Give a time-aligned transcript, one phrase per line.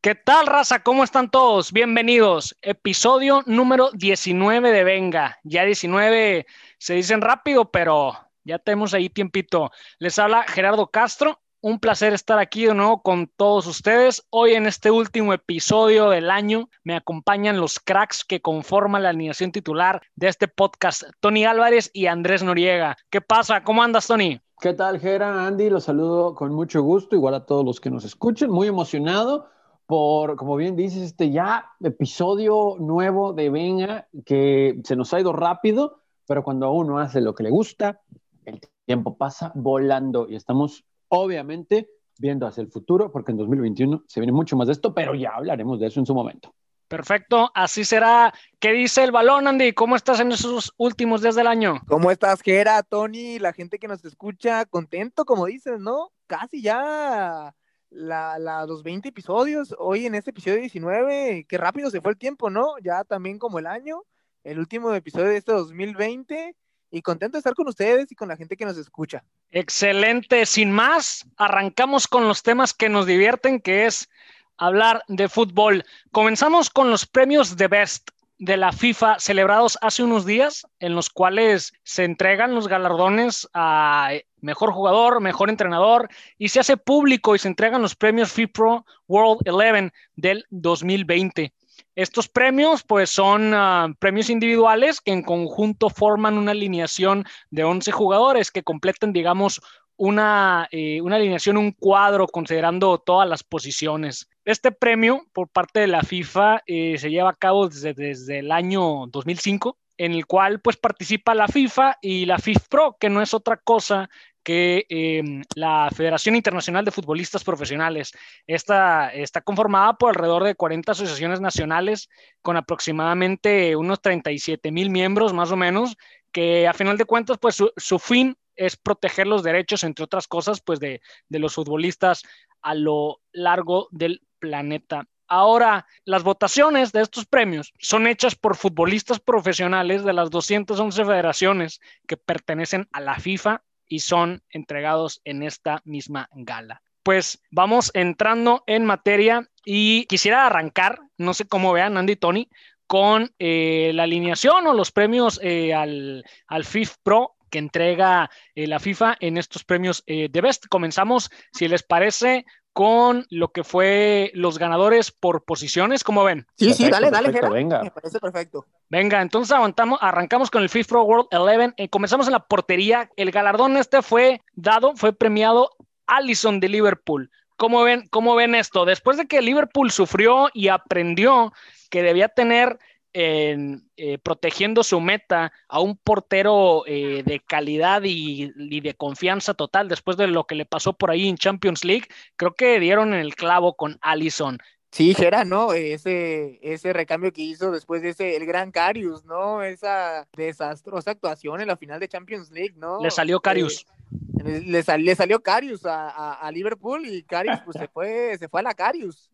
[0.00, 0.84] ¿Qué tal, raza?
[0.84, 1.72] ¿Cómo están todos?
[1.72, 2.56] Bienvenidos.
[2.62, 5.40] Episodio número 19 de Venga.
[5.42, 6.46] Ya 19
[6.78, 8.12] se dicen rápido, pero
[8.44, 9.72] ya tenemos ahí tiempito.
[9.98, 11.40] Les habla Gerardo Castro.
[11.60, 14.24] Un placer estar aquí de nuevo con todos ustedes.
[14.30, 19.50] Hoy en este último episodio del año me acompañan los cracks que conforman la alineación
[19.50, 22.96] titular de este podcast, Tony Álvarez y Andrés Noriega.
[23.10, 23.64] ¿Qué pasa?
[23.64, 24.40] ¿Cómo andas, Tony?
[24.60, 25.44] ¿Qué tal, Gera?
[25.44, 28.48] Andy, los saludo con mucho gusto, igual a todos los que nos escuchen.
[28.48, 29.57] Muy emocionado
[29.88, 35.32] por, como bien dices, este ya episodio nuevo de Venga, que se nos ha ido
[35.32, 38.02] rápido, pero cuando uno hace lo que le gusta,
[38.44, 41.88] el tiempo pasa volando y estamos obviamente
[42.18, 45.30] viendo hacia el futuro, porque en 2021 se viene mucho más de esto, pero ya
[45.30, 46.52] hablaremos de eso en su momento.
[46.86, 48.34] Perfecto, así será.
[48.58, 49.72] ¿Qué dice el balón, Andy?
[49.72, 51.80] ¿Cómo estás en esos últimos días del año?
[51.86, 54.66] ¿Cómo estás, Gera, Tony, la gente que nos escucha?
[54.66, 56.12] Contento, como dices, ¿no?
[56.26, 57.54] Casi ya
[57.90, 62.50] la, los 20 episodios, hoy en este episodio 19, qué rápido se fue el tiempo,
[62.50, 62.78] ¿no?
[62.82, 64.02] Ya también como el año,
[64.44, 66.54] el último episodio de este 2020
[66.90, 69.24] y contento de estar con ustedes y con la gente que nos escucha.
[69.50, 74.08] Excelente, sin más, arrancamos con los temas que nos divierten, que es
[74.56, 75.84] hablar de fútbol.
[76.10, 81.10] Comenzamos con los premios de Best de la FIFA celebrados hace unos días, en los
[81.10, 86.08] cuales se entregan los galardones a mejor jugador, mejor entrenador,
[86.38, 91.52] y se hace público y se entregan los premios FIFPro World 11 del 2020.
[91.94, 97.90] Estos premios, pues, son ah, premios individuales que en conjunto forman una alineación de 11
[97.90, 99.60] jugadores que completen, digamos,
[99.96, 104.30] una, eh, una alineación, un cuadro, considerando todas las posiciones.
[104.44, 108.52] Este premio, por parte de la FIFA, eh, se lleva a cabo desde, desde el
[108.52, 113.34] año 2005 en el cual pues participa la FIFA y la FIFPro, que no es
[113.34, 114.08] otra cosa
[114.42, 118.12] que em, la Federación Internacional de Futbolistas Profesionales.
[118.46, 122.08] Esta está conformada por alrededor de 40 asociaciones nacionales
[122.42, 125.96] con aproximadamente unos 37 mil miembros más o menos,
[126.32, 130.60] que a final de cuentas pues su, fin es proteger los derechos, entre otras cosas,
[130.60, 132.22] pues de, de los futbolistas
[132.62, 135.06] a lo largo del planeta.
[135.30, 141.80] Ahora, las votaciones de estos premios son hechas por futbolistas profesionales de las 211 federaciones
[142.06, 146.82] que pertenecen a la FIFA y son entregados en esta misma gala.
[147.02, 152.50] Pues vamos entrando en materia y quisiera arrancar, no sé cómo vean Andy y Tony,
[152.86, 156.64] con eh, la alineación o los premios eh, al, al
[157.02, 160.66] Pro que entrega eh, la FIFA en estos premios de Best.
[160.68, 162.44] Comenzamos, si les parece,
[162.78, 166.46] con lo que fue los ganadores por posiciones, ¿cómo ven?
[166.54, 167.82] Sí, sí, dale, dale, venga.
[167.82, 168.66] Me parece perfecto.
[168.88, 171.74] Venga, entonces aguantamos, arrancamos con el FIFA World 11.
[171.76, 173.10] Eh, comenzamos en la portería.
[173.16, 175.72] El galardón este fue dado, fue premiado
[176.06, 177.32] Allison de Liverpool.
[177.56, 178.84] ¿Cómo ven, ¿Cómo ven esto?
[178.84, 181.52] Después de que Liverpool sufrió y aprendió
[181.90, 182.78] que debía tener
[183.18, 189.88] en, eh, protegiendo su meta a un portero eh, de calidad y, de confianza total
[189.88, 192.04] después de lo que le pasó por ahí en Champions League,
[192.36, 194.58] creo que dieron en el clavo con Allison.
[194.92, 195.72] Sí, Gera, ¿no?
[195.72, 199.64] Ese, ese recambio que hizo después de ese, el gran Carius, ¿no?
[199.64, 203.02] Esa desastrosa actuación en la final de Champions League, ¿no?
[203.02, 203.80] Le salió Carius.
[203.80, 208.74] Eh, le, salió Carius a, Liverpool y Carius pues se fue, se fue a la
[208.74, 209.30] Carius.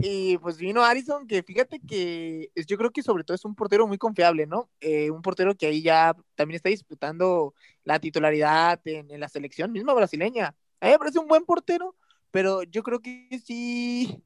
[0.00, 3.86] Y pues vino Harrison, que fíjate que yo creo que sobre todo es un portero
[3.86, 4.68] muy confiable, ¿no?
[4.80, 9.72] Eh, un portero que ahí ya también está disputando la titularidad en, en la selección
[9.72, 10.54] misma brasileña.
[10.80, 11.96] A mí me parece un buen portero,
[12.30, 14.22] pero yo creo que sí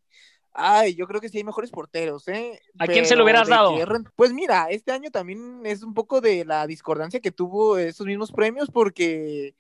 [0.52, 2.60] Ay, yo creo que sí hay mejores porteros, ¿eh?
[2.78, 3.76] ¿A quién se lo hubieras dado?
[4.16, 8.32] Pues mira, este año también es un poco de la discordancia que tuvo esos mismos
[8.32, 9.54] premios porque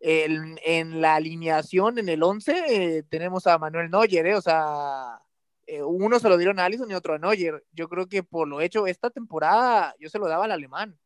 [0.00, 4.34] en la alineación, en el 11, eh, tenemos a Manuel Neuer, ¿eh?
[4.34, 5.20] O sea,
[5.66, 7.64] eh, uno se lo dieron a Allison y otro a Neuer.
[7.72, 10.98] Yo creo que por lo hecho esta temporada yo se lo daba al alemán.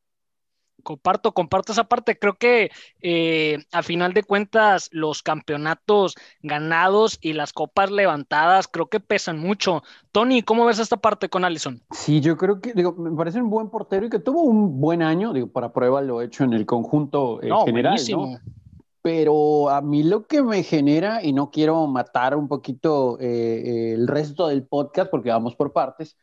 [0.82, 2.18] Comparto, comparto esa parte.
[2.18, 2.70] Creo que
[3.02, 9.38] eh, a final de cuentas los campeonatos ganados y las copas levantadas creo que pesan
[9.38, 9.82] mucho.
[10.10, 11.82] Tony, ¿cómo ves esta parte con Allison?
[11.90, 15.02] Sí, yo creo que, digo, me parece un buen portero y que tuvo un buen
[15.02, 18.40] año, digo, para prueba lo he hecho en el conjunto eh, general, ¿no?
[19.02, 24.06] Pero a mí lo que me genera, y no quiero matar un poquito eh, el
[24.06, 26.16] resto del podcast porque vamos por partes,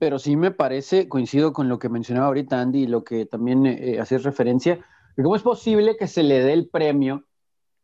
[0.00, 3.66] pero sí me parece, coincido con lo que mencionaba ahorita Andy y lo que también
[3.66, 4.80] eh, referencia,
[5.14, 7.26] ¿cómo es posible que se le dé el premio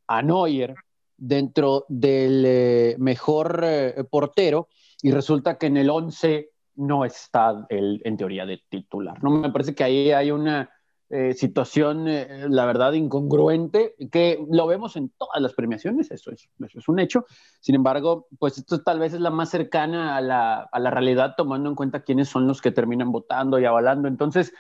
[0.09, 0.75] a Neuer
[1.19, 4.69] dentro del eh, mejor eh, portero
[5.03, 9.23] y resulta que en el 11 no está él en teoría de titular?
[9.23, 9.31] ¿no?
[9.31, 10.71] Me parece que ahí hay una
[11.09, 16.49] eh, situación, eh, la verdad, incongruente, que lo vemos en todas las premiaciones, eso es,
[16.59, 17.27] eso es un hecho.
[17.61, 21.35] Sin embargo, pues esto tal vez es la más cercana a la, a la realidad,
[21.37, 24.09] tomando en cuenta quiénes son los que terminan votando y avalando.
[24.09, 24.53] Entonces,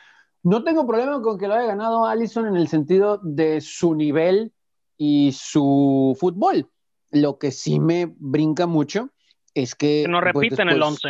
[0.44, 4.52] no tengo problema con que lo haya ganado Allison en el sentido de su nivel
[4.96, 6.70] y su fútbol.
[7.10, 9.10] Lo que sí me brinca mucho
[9.52, 10.02] es que...
[10.04, 11.08] que no pues, repiten el 11.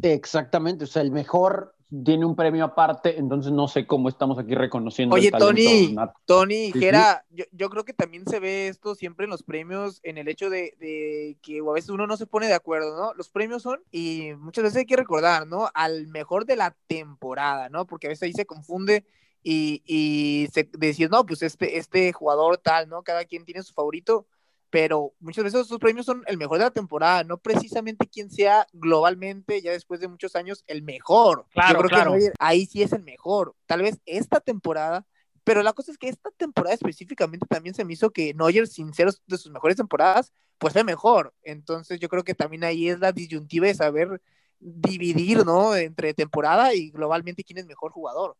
[0.00, 1.74] Exactamente, o sea, el mejor
[2.04, 5.14] tiene un premio aparte, entonces no sé cómo estamos aquí reconociendo.
[5.14, 5.96] Oye, Tony,
[6.26, 10.28] Tony, Gera, yo, creo que también se ve esto siempre en los premios, en el
[10.28, 13.14] hecho de, que a veces uno no se pone de acuerdo, ¿no?
[13.14, 15.70] Los premios son, y muchas veces hay que recordar, ¿no?
[15.72, 17.86] Al mejor de la temporada, ¿no?
[17.86, 19.06] Porque a veces ahí se confunde
[19.42, 23.02] y, y se decís, no, pues este, este jugador tal, ¿no?
[23.02, 24.26] Cada quien tiene su favorito
[24.70, 28.66] pero muchas veces esos premios son el mejor de la temporada, no precisamente quien sea
[28.72, 31.46] globalmente, ya después de muchos años, el mejor.
[31.50, 32.14] Claro, claro.
[32.38, 33.54] ahí sí es el mejor.
[33.66, 35.06] Tal vez esta temporada,
[35.44, 38.92] pero la cosa es que esta temporada específicamente también se me hizo que Neuer, sin
[38.92, 41.32] ser de sus mejores temporadas, pues fue mejor.
[41.42, 44.20] Entonces yo creo que también ahí es la disyuntiva de saber
[44.60, 45.74] dividir, ¿no?
[45.76, 48.36] Entre temporada y globalmente quién es mejor jugador.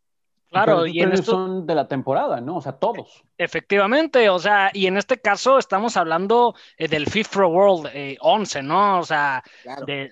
[0.50, 2.56] Claro, y en esto son de la temporada, ¿no?
[2.56, 3.22] O sea, todos.
[3.36, 7.90] Efectivamente, o sea, y en este caso estamos hablando eh, del FIFA World
[8.20, 9.00] 11, eh, ¿no?
[9.00, 9.42] O sea,
[9.86, 10.10] de,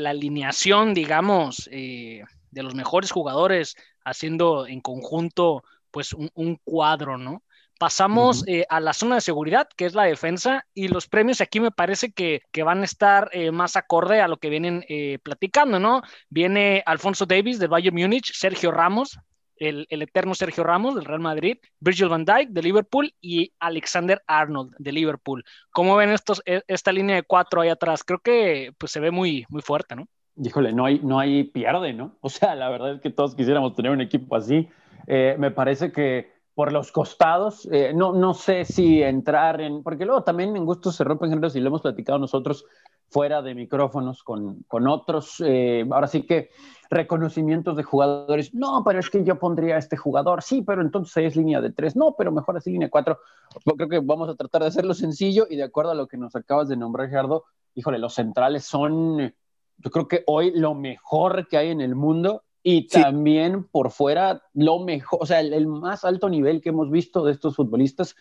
[0.00, 7.42] la alineación, digamos, eh, de los mejores jugadores haciendo en conjunto, pues, un, cuadro, ¿no?
[7.78, 11.70] Pasamos a la zona de seguridad, que es la defensa, y los premios aquí me
[11.70, 14.82] parece que, que van a estar más acorde a lo que vienen
[15.22, 16.00] platicando, ¿no?
[16.30, 19.18] Viene Alfonso Davis del Bayern Múnich, Sergio Ramos
[19.58, 24.74] el, eterno Sergio Ramos del Real Madrid, Virgil van Dijk de Liverpool y Alexander Arnold
[24.78, 25.44] de Liverpool.
[25.70, 28.04] ¿Cómo ven estos, e, esta línea de cuatro ahí atrás?
[28.04, 30.06] Creo que pues, se ve muy, muy fuerte, ¿no?
[30.42, 32.16] Híjole, no hay, no hay pierde, ¿no?
[32.20, 34.68] O sea, la verdad es que todos quisiéramos tener un equipo así.
[35.06, 40.06] Eh, me parece que por los costados, eh, no, no sé si entrar en, porque
[40.06, 42.64] luego también en gustos se rompen géneros y lo hemos platicado nosotros
[43.08, 46.50] fuera de micrófonos con, con otros, eh, ahora sí que
[46.90, 51.24] reconocimientos de jugadores, no, pero es que yo pondría a este jugador, sí, pero entonces
[51.24, 53.18] es línea de tres, no, pero mejor así línea de cuatro.
[53.64, 56.16] Yo creo que vamos a tratar de hacerlo sencillo y de acuerdo a lo que
[56.16, 57.44] nos acabas de nombrar, Gerardo,
[57.74, 59.34] híjole, los centrales son,
[59.78, 64.42] yo creo que hoy lo mejor que hay en el mundo y también por fuera
[64.54, 68.16] lo mejor, o sea, el, más alto nivel que hemos visto de estos futbolistas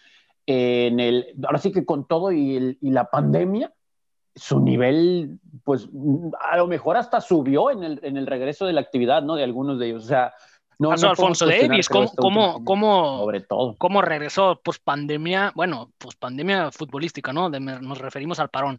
[0.45, 3.73] en el, ahora sí que con todo y, y la pandemia,
[4.35, 5.87] su nivel, pues
[6.41, 9.35] a lo mejor hasta subió en el, en el regreso de la actividad, ¿no?
[9.35, 10.03] De algunos de ellos.
[10.03, 10.33] O sea,
[10.77, 13.75] no, no Alfonso Davis, ¿cómo, cómo, sobre todo.
[13.77, 15.53] cómo regresó post pandemia?
[15.55, 17.49] Bueno, post pandemia futbolística, ¿no?
[17.49, 18.77] nos referimos al parón.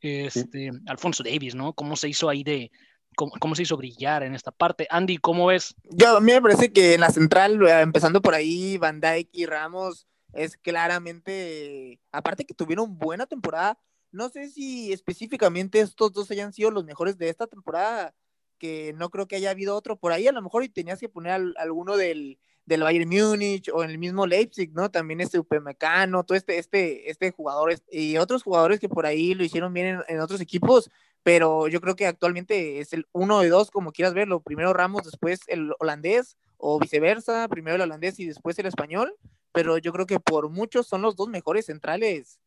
[0.00, 1.72] Este, Alfonso Davis, ¿no?
[1.72, 2.70] ¿Cómo se hizo ahí de,
[3.16, 4.86] Cómo, se hizo brillar en esta parte.
[4.90, 5.74] Andy, ¿cómo ves?
[5.90, 9.28] Yo, a mí me parece que en la central, eh, empezando por ahí, Van Dijk
[9.32, 13.76] y Ramos es claramente, aparte que tuvieron buena temporada,
[14.10, 18.14] no sé si específicamente estos dos hayan sido los mejores de esta temporada,
[18.58, 20.26] que no creo que haya habido otro por ahí.
[20.26, 22.38] A lo mejor y tenías que poner alguno del,
[22.68, 24.90] del Bayern Múnich o en el mismo Leipzig, ¿no?
[24.90, 29.44] También este Upemecano, todo este, este, este jugador y otros jugadores que por ahí lo
[29.44, 30.90] hicieron bien en, otros equipos,
[31.22, 34.40] pero yo creo que actualmente es el uno de dos, como quieras verlo.
[34.40, 39.14] Primero Ramos, después el holandés, o viceversa, primero el holandés y después el español,
[39.52, 42.40] pero yo creo que por muchos son los dos mejores centrales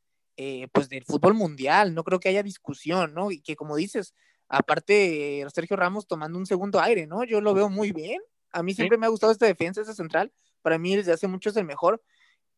[0.44, 3.30] eh, pues del fútbol mundial, no creo que haya discusión, ¿no?
[3.30, 4.16] Y que como dices,
[4.48, 7.24] aparte Sergio Ramos tomando un segundo aire, ¿no?
[7.24, 8.20] Yo lo veo muy bien.
[8.52, 10.34] A mí siempre me ha gustado esta defensa, esta central.
[10.64, 12.02] Para mí desde hace mucho es el mejor.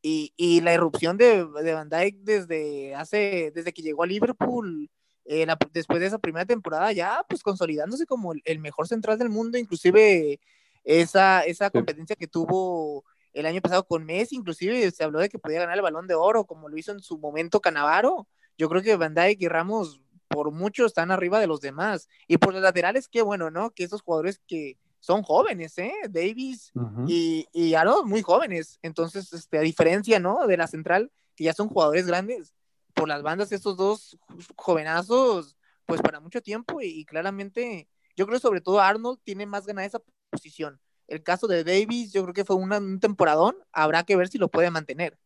[0.01, 4.89] Y, y la irrupción de, de, Van Dijk desde hace, desde que llegó a Liverpool,
[5.25, 9.57] eh, después de esa primera temporada, ya pues consolidándose como el, mejor central del mundo,
[9.57, 10.39] inclusive
[10.85, 15.39] esa, esa competencia que tuvo el año pasado con Messi, inclusive se habló de que
[15.39, 18.27] podía ganar el balón de oro, como lo hizo en su momento Canavaro.
[18.57, 22.07] Yo creo que Van Dijk y Ramos por mucho están arriba de los demás.
[22.27, 23.71] Y por los laterales, qué bueno, ¿no?
[23.71, 25.93] Que esos jugadores que son jóvenes, ¿eh?
[26.09, 26.71] Davis
[27.07, 27.75] y, y
[28.05, 28.79] muy jóvenes.
[28.81, 30.47] Entonces, este, a diferencia, ¿no?
[30.47, 32.53] De la central, que ya son jugadores grandes,
[32.93, 34.17] por las bandas, estos dos
[34.55, 39.65] jovenazos, pues para mucho tiempo y, y claramente, yo creo sobre todo Arnold tiene más
[39.65, 40.79] ganas de esa posición.
[41.07, 43.55] El caso de Davis, yo creo que fue un temporadón.
[43.71, 45.17] Habrá que ver si lo puede mantener.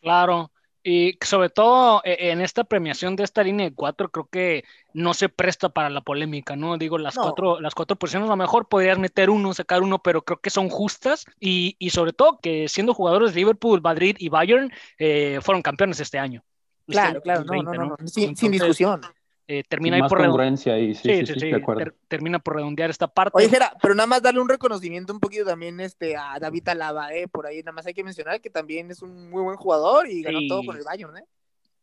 [0.00, 0.50] Claro.
[0.82, 5.12] Y sobre todo e, en esta premiación de esta línea de cuatro, creo que no
[5.12, 6.78] se presta para la polémica, ¿no?
[6.78, 10.22] Digo, las, cuatro, las cuatro posiciones a lo mejor podrías meter uno, sacar uno, pero
[10.22, 14.72] creo que son justas y, sobre todo que siendo jugadores de Liverpool, Madrid y Bayern,
[14.98, 16.42] eh, fueron campeones este año.
[16.86, 19.02] Claro, claro, no, no, no, sin, discusión.
[19.50, 21.94] Eh, termina ahí por redondear.
[22.06, 23.32] termina por redondear esta parte.
[23.34, 23.48] Oye,
[23.80, 27.46] pero nada más darle un reconocimiento un poquito también este, a David Alaba, eh, por
[27.46, 30.40] ahí nada más hay que mencionar que también es un muy buen jugador y ganó
[30.46, 31.24] todo con el Bayern, ¿eh?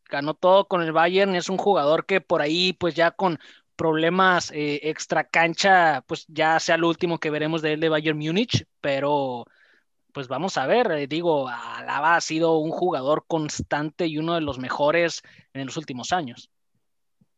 [0.07, 3.39] Ganó todo con el Bayern, es un jugador que por ahí, pues ya con
[3.75, 8.19] problemas eh, extra cancha, pues ya sea lo último que veremos de él de Bayern
[8.19, 9.47] Múnich, pero
[10.13, 14.41] pues vamos a ver, eh, digo, Alaba ha sido un jugador constante y uno de
[14.41, 16.51] los mejores en los últimos años.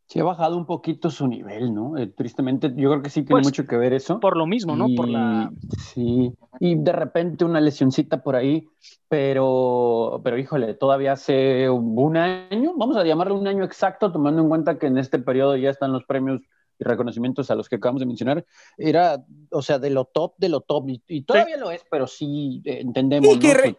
[0.08, 1.98] Sí, ha bajado un poquito su nivel, ¿no?
[1.98, 4.22] Eh, tristemente, yo creo que sí tiene pues, mucho que ver eso.
[4.22, 4.88] Por lo mismo, ¿no?
[4.96, 5.52] por la...
[5.78, 8.70] Sí, y de repente una lesioncita por ahí,
[9.10, 14.48] pero, pero híjole, todavía hace un año, vamos a llamarlo un año exacto, tomando en
[14.48, 16.42] cuenta que en este periodo ya están los premios
[16.79, 18.46] y reconocimientos a los que acabamos de mencionar,
[18.77, 22.62] era, o sea, de lo top, de lo top, y, todavía lo es, pero sí
[22.65, 23.36] eh, entendemos.
[23.36, 23.75] Y, que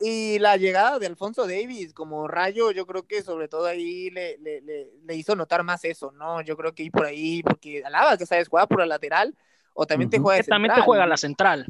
[0.00, 4.38] y, la llegada de Alfonso Davis como rayo, yo creo que sobre todo ahí le,
[4.38, 6.40] le, le, hizo notar más eso, ¿no?
[6.42, 9.36] Yo creo que ahí por ahí, porque Alaba, que sabes, juega por la lateral,
[9.74, 11.66] o también te juega También te juega la central.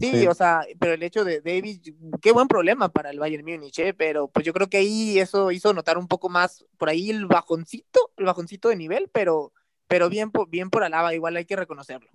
[0.00, 1.80] Sí, o sea, pero el hecho de Davis,
[2.20, 3.94] qué buen problema para el Bayern Múnich, ¿eh?
[3.94, 7.26] pero pues yo creo que ahí eso hizo notar un poco más por ahí el
[7.26, 9.52] bajoncito, el bajoncito de nivel, pero
[9.88, 12.08] pero bien, bien por Alaba, igual hay que reconocerlo.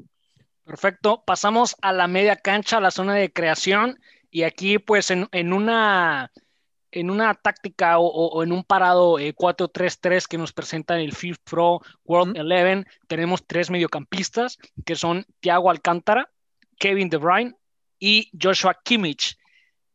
[0.64, 4.00] Perfecto, pasamos a la media cancha, a la zona de creación,
[4.30, 6.32] y aquí pues en, una
[6.92, 11.40] en una táctica o, en un parado 4-3-3 eh, que nos presenta en el FIFA
[11.44, 16.30] Pro World 11, tenemos tres mediocampistas que son Thiago Alcántara,
[16.78, 17.56] Kevin De Bruyne
[18.00, 19.38] y Joshua Kimmich.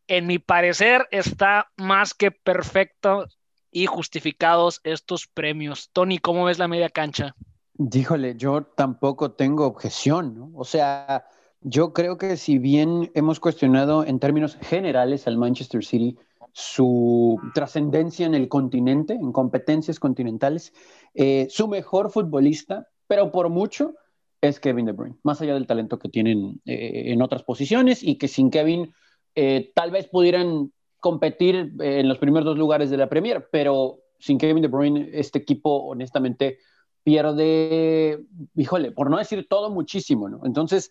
[0.06, 3.26] En mi parecer está más que perfecto
[3.70, 5.90] y justificados estos premios.
[5.92, 7.34] Tony, ¿cómo ves la media cancha?
[7.76, 10.52] Díjole, yo tampoco tengo objeción, ¿no?
[10.54, 11.26] O sea,
[11.60, 16.16] yo creo que si bien hemos cuestionado en términos generales al Manchester City
[16.52, 20.72] su trascendencia en el continente, en competencias continentales,
[21.14, 23.94] eh, su mejor futbolista, pero por mucho,
[24.40, 28.18] es Kevin De Bruyne, más allá del talento que tienen eh, en otras posiciones y
[28.18, 28.92] que sin Kevin
[29.34, 34.38] eh, tal vez pudieran competir en los primeros dos lugares de la Premier, pero sin
[34.38, 36.58] Kevin De Bruyne, este equipo honestamente
[37.04, 38.24] pierde,
[38.56, 40.40] híjole, por no decir todo, muchísimo, ¿no?
[40.44, 40.90] Entonces,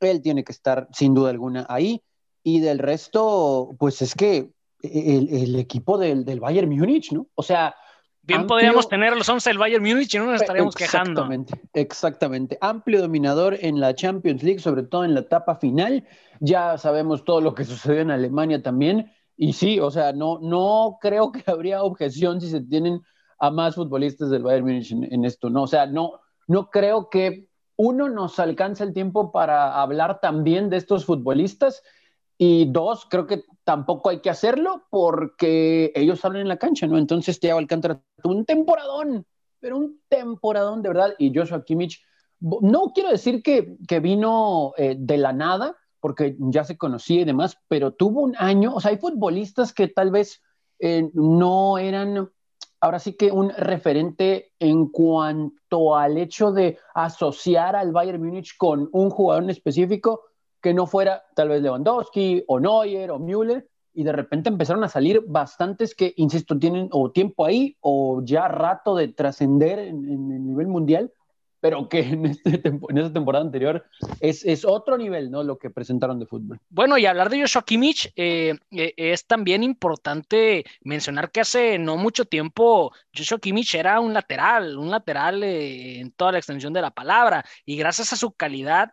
[0.00, 2.02] él tiene que estar sin duda alguna ahí.
[2.42, 4.50] Y del resto, pues es que
[4.82, 7.26] el, equipo del, del, Bayern Múnich, ¿no?
[7.34, 7.74] O sea...
[8.26, 11.10] Bien podríamos tener los 11 del Bayern Múnich y no nos estaríamos quejando.
[11.10, 12.58] Exactamente, exactamente.
[12.62, 16.06] Amplio dominador en la Champions League, sobre todo en la etapa final.
[16.40, 19.12] Ya sabemos todo lo que sucedió en Alemania también.
[19.36, 23.02] Y sí, o sea, no, no creo que habría objeción si se tienen
[23.44, 25.64] a más futbolistas del Bayern Múnich en, esto, ¿no?
[25.64, 27.46] O sea, no, no creo que
[27.76, 31.82] uno nos alcance el tiempo para hablar también de estos futbolistas
[32.38, 36.96] y dos, creo que tampoco hay que hacerlo porque ellos hablan en la cancha, ¿no?
[36.96, 39.26] Entonces Thiago Alcántara tuvo un temporadón,
[39.60, 42.02] pero un temporadón de verdad y Joshua Kimmich,
[42.40, 47.24] no quiero decir que, que vino eh, de la nada, porque ya se conocía y
[47.24, 50.42] demás, pero tuvo un año, o sea, hay futbolistas que tal vez
[50.78, 52.30] eh, no eran
[52.84, 58.90] ahora sí que un referente en cuanto al hecho de asociar al Bayern Múnich con
[58.92, 60.20] un jugador en específico
[60.60, 64.88] que no fuera tal vez Lewandowski o Neuer o Müller, y de repente empezaron a
[64.88, 70.32] salir bastantes que, insisto, tienen o tiempo ahí o ya rato de trascender en, en,
[70.32, 71.10] el nivel mundial
[71.64, 72.60] pero que en, este,
[72.94, 73.86] esa temporada anterior
[74.20, 75.42] es, es, otro nivel, ¿no?
[75.42, 76.60] Lo que presentaron de fútbol.
[76.68, 81.96] Bueno, y hablar de Joshua Kimmich, eh, eh, es también importante mencionar que hace no
[81.96, 86.82] mucho tiempo Joshua Kimmich era un lateral, un lateral eh, en toda la extensión de
[86.82, 88.92] la palabra, y gracias a su calidad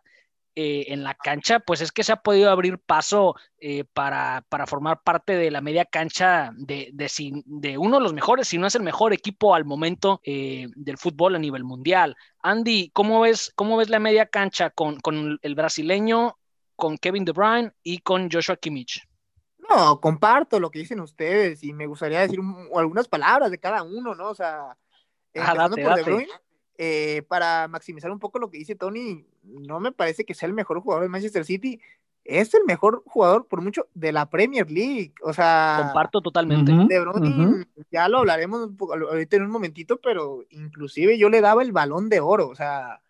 [0.54, 5.02] eh, en la cancha, pues es que se ha podido abrir paso eh, para, formar
[5.02, 8.84] parte de la media cancha de, de, uno de los mejores, si no es el
[8.84, 12.18] mejor equipo al momento eh, del fútbol a nivel mundial.
[12.40, 15.00] Andy, ¿cómo ves, cómo ves la media cancha con,
[15.42, 16.38] el brasileño,
[16.76, 19.08] con Kevin De Bruyne y con Joshua Kimmich?
[19.58, 22.42] No, comparto lo que dicen ustedes y me gustaría decir
[22.76, 24.32] algunas palabras de cada uno, ¿no?
[24.32, 24.76] O sea,
[25.40, 26.28] ah, por De Bruyne,
[26.84, 30.54] eh, para maximizar un poco lo que dice Tony, no me parece que sea el
[30.54, 31.80] mejor jugador de Manchester City.
[32.24, 35.14] Es el mejor jugador por mucho de la Premier League.
[35.22, 36.72] O sea, comparto totalmente.
[36.72, 41.72] De Bruyne, ya lo hablaremos ahorita en un momentito, pero inclusive yo le daba el
[41.72, 42.48] balón de oro.
[42.48, 43.04] O sea,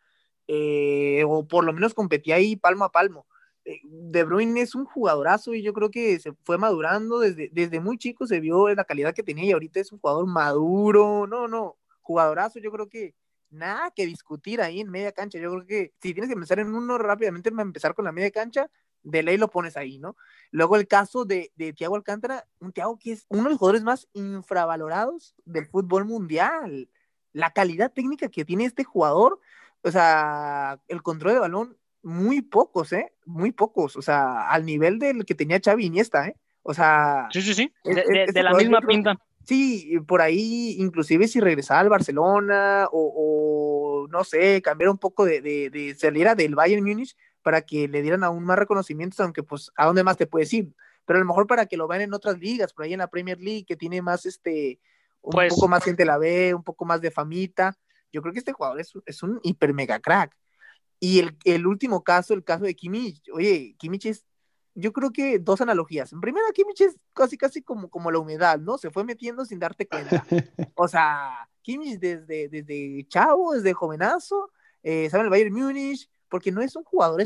[0.47, 3.25] eh, o por lo menos competía ahí palmo a palmo.
[3.63, 7.79] Eh, de Bruyne es un jugadorazo y yo creo que se fue madurando desde, desde
[7.79, 11.47] muy chico, se vio la calidad que tenía y ahorita es un jugador maduro, no,
[11.47, 13.13] no, jugadorazo, yo creo que
[13.51, 15.37] nada que discutir ahí en media cancha.
[15.37, 18.69] Yo creo que si tienes que empezar en uno rápidamente, empezar con la media cancha,
[19.03, 20.15] de ley lo pones ahí, ¿no?
[20.51, 23.83] Luego el caso de, de Thiago Alcántara, un Thiago que es uno de los jugadores
[23.83, 26.89] más infravalorados del fútbol mundial.
[27.33, 29.39] la calidad técnica que tiene este jugador,
[29.83, 33.13] o sea, el control de balón, muy pocos, ¿eh?
[33.25, 36.35] Muy pocos, o sea, al nivel del que tenía Xavi Iniesta, ¿eh?
[36.63, 37.27] O sea...
[37.31, 39.17] Sí, sí, sí, de, la misma pinta.
[39.45, 45.41] Sí, por ahí, inclusive si regresaba al Barcelona o, no sé, cambiar un poco de,
[45.41, 49.71] de, de saliera del Bayern Múnich para que le dieran aún más reconocimientos, aunque pues,
[49.75, 50.73] ¿a dónde más te puedes ir?
[51.05, 53.09] Pero a lo mejor para que lo vean en otras ligas, por ahí en la
[53.09, 54.79] Premier League, que tiene más, este,
[55.21, 57.77] un pues poco más gente la ve, un poco más de famita.
[58.11, 60.35] Yo creo que este jugador es, es un hiper mega crack.
[60.99, 64.25] Y el, el, último caso, el caso de Kimmich, oye, Kimmich es
[64.73, 66.13] yo creo que dos analogías.
[66.13, 68.77] En primera, Kimmich es casi, casi como, como la humedad, ¿no?
[68.77, 70.25] Se fue metiendo sin darte cuenta.
[70.75, 74.51] O sea, Kimmich desde, desde chavo, desde jovenazo,
[74.83, 77.21] eh, sabe el Bayern Múnich, porque no es un jugador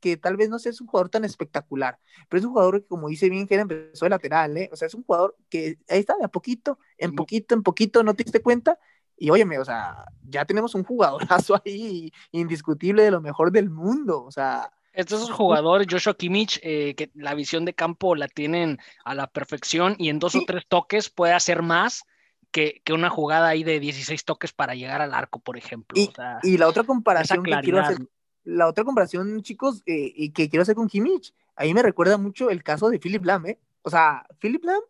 [0.00, 1.98] que tal vez no sea un jugador tan espectacular,
[2.28, 4.68] pero es un jugador que, como dice bien, que empezó de lateral, ¿eh?
[4.72, 8.02] O sea, es un jugador que ahí está, de a poquito, en poquito, en poquito,
[8.02, 8.78] no te diste cuenta,
[9.16, 14.24] y óyeme, o sea, ya tenemos un jugadorazo ahí indiscutible de lo mejor del mundo,
[14.24, 19.14] o sea, estos jugadores, Joshua Kimmich, eh, que la visión de campo la tienen a
[19.14, 22.04] la perfección y en dos o tres toques puede hacer más
[22.50, 25.98] que, una jugada ahí de 16 toques para llegar al arco, por ejemplo.
[26.42, 27.98] Y, la otra comparación que quiero hacer,
[28.44, 32.50] la otra comparación, chicos, eh, y que quiero hacer con Kimmich, ahí me recuerda mucho
[32.50, 33.58] el caso de Philip Lam, ¿eh?
[33.82, 34.80] O sea, Philip Lam,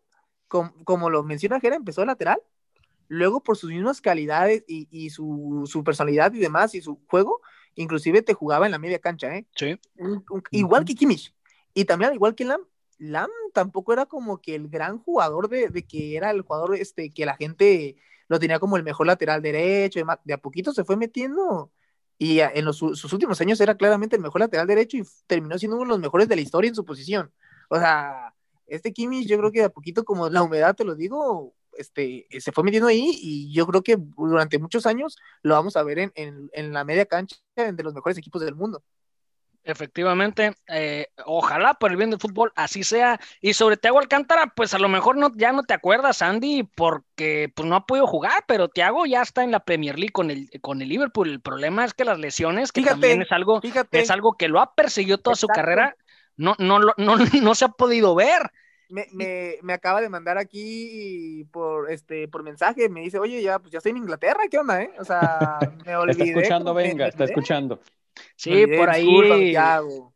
[0.83, 2.39] como lo menciona Jera, empezó de lateral,
[3.07, 7.41] luego por sus mismas calidades y, y su, su personalidad y demás y su juego,
[7.75, 9.45] inclusive te jugaba en la media cancha, ¿eh?
[9.55, 9.79] Sí.
[10.51, 11.33] igual que Kimmich.
[11.73, 12.61] Y también, igual que Lam,
[12.99, 17.25] Lam tampoco era como que el gran jugador de, que era el jugador este, que
[17.25, 17.95] la gente
[18.27, 21.71] lo tenía como el mejor lateral derecho, de, a poquito se fue metiendo.
[22.17, 25.75] Y en los, sus últimos años era claramente el mejor lateral derecho y terminó siendo
[25.75, 27.31] uno de los mejores de la historia en su posición.
[27.69, 28.33] O sea,
[28.67, 32.27] este Kimmich, yo creo que de a poquito, como la humedad, te lo digo, este,
[32.39, 35.99] se fue metiendo ahí y yo creo que durante muchos años lo vamos a ver
[35.99, 38.83] en, en, la media cancha de los mejores equipos del mundo.
[39.65, 43.19] Efectivamente, eh, ojalá por el bien del fútbol así sea.
[43.39, 47.49] Y sobre Thiago Alcántara, pues a lo mejor no, ya no te acuerdas, Andy, porque
[47.55, 50.49] pues no ha podido jugar, pero Thiago ya está en la Premier League con el,
[50.59, 51.29] con el Liverpool.
[51.29, 54.75] El problema es que las lesiones, que también es algo, es algo que lo ha
[54.75, 55.95] perseguido toda su carrera,
[56.35, 58.51] no, no, no, no se ha podido ver
[58.89, 59.07] me,
[59.61, 63.77] me, acaba de mandar aquí por este por mensaje, me dice, oye, ya, pues ya
[63.77, 64.91] estoy en Inglaterra, ¿qué onda, eh?
[64.99, 66.23] O sea, me olvidé.
[66.23, 67.79] Está escuchando, venga, está escuchando.
[68.35, 69.55] Sí, por ahí,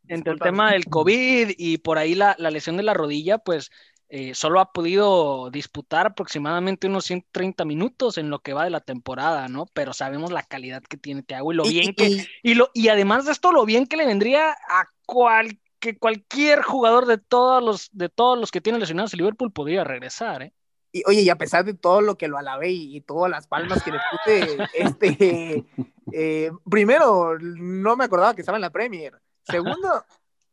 [0.08, 3.72] entre el tema del COVID y por ahí la, la lesión de la rodilla, pues
[4.10, 8.80] eh, solo ha podido disputar aproximadamente unos 130 minutos en lo que va de la
[8.80, 9.66] temporada, ¿no?
[9.74, 13.26] Pero sabemos la calidad que tiene Thiago y lo bien que, y, lo, y además
[13.26, 17.90] de esto, lo bien que le vendría a cualquier que cualquier jugador de todos los,
[17.92, 20.54] de todos los que tienen lesionados el Liverpool podría regresar, ¿eh?
[20.92, 23.84] Y oye, y a pesar de todo lo que lo alabé y, todas las palmas
[23.84, 25.66] que le puse, este,
[26.14, 29.22] eh, primero, no me acordaba que estaba en la Premier.
[29.44, 30.06] Segundo,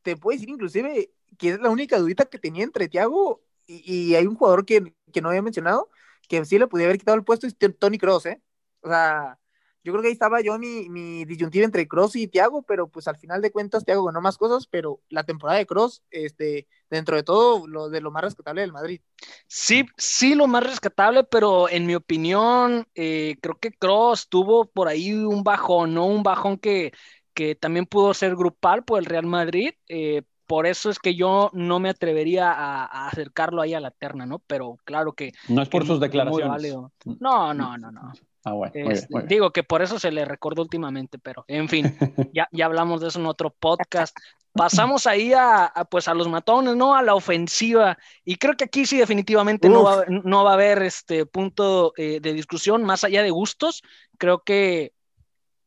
[0.03, 4.15] te puedo decir inclusive que es la única dudita que tenía entre Thiago y, y
[4.17, 5.89] hay un jugador que, que, no había mencionado,
[6.29, 8.43] que sí le podía haber quitado el puesto, es Tony Cross, ¿eh?
[8.83, 9.39] O sea,
[9.85, 13.07] yo creo que ahí estaba yo mi, mi disyuntiva entre Cross y Thiago, pero pues
[13.07, 17.17] al final de cuentas Thiago ganó más cosas, pero la temporada de Cross, este, dentro
[17.17, 19.03] de todo, lo de lo más rescatable del Madrid.
[19.47, 24.89] Sí, sí, lo más rescatable, pero en mi opinión, eh, creo que Cross tuvo por
[24.89, 26.07] ahí un bajón, ¿no?
[26.07, 26.93] Un bajón que,
[27.35, 29.75] que también pudo ser grupal por el Real Madrid.
[29.89, 34.25] Eh, por eso es que yo no me atrevería a, acercarlo ahí a la terna,
[34.25, 34.39] ¿no?
[34.47, 35.33] Pero claro que...
[35.49, 36.75] No es por sus declaraciones.
[37.21, 38.13] No, no, no, no.
[38.45, 41.97] Ah, este, digo que por eso se le recordó últimamente, pero en fin,
[42.35, 44.15] ya, ya hablamos de eso en otro podcast.
[44.53, 46.95] Pasamos ahí a, pues a los matones, ¿no?
[46.95, 47.99] A la ofensiva.
[48.25, 52.21] Y creo que aquí sí definitivamente no va, no va, a haber este punto eh,
[52.21, 53.83] de discusión más allá de gustos.
[54.17, 54.93] Creo que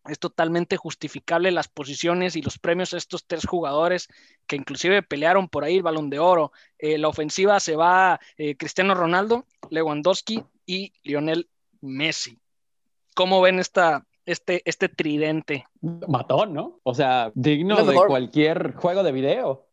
[0.06, 4.08] es totalmente justificable las posiciones y los premios a estos tres jugadores
[4.46, 6.52] que inclusive pelearon por ahí el balón de oro.
[6.78, 11.50] Eh, la ofensiva se va eh, Cristiano Ronaldo, Lewandowski y Lionel
[11.82, 12.40] Messi.
[13.17, 15.65] ¿Cómo ven esta, este, este tridente?
[15.82, 16.80] Matón, ¿no?
[16.84, 19.65] O sea, digno de cualquier juego de video.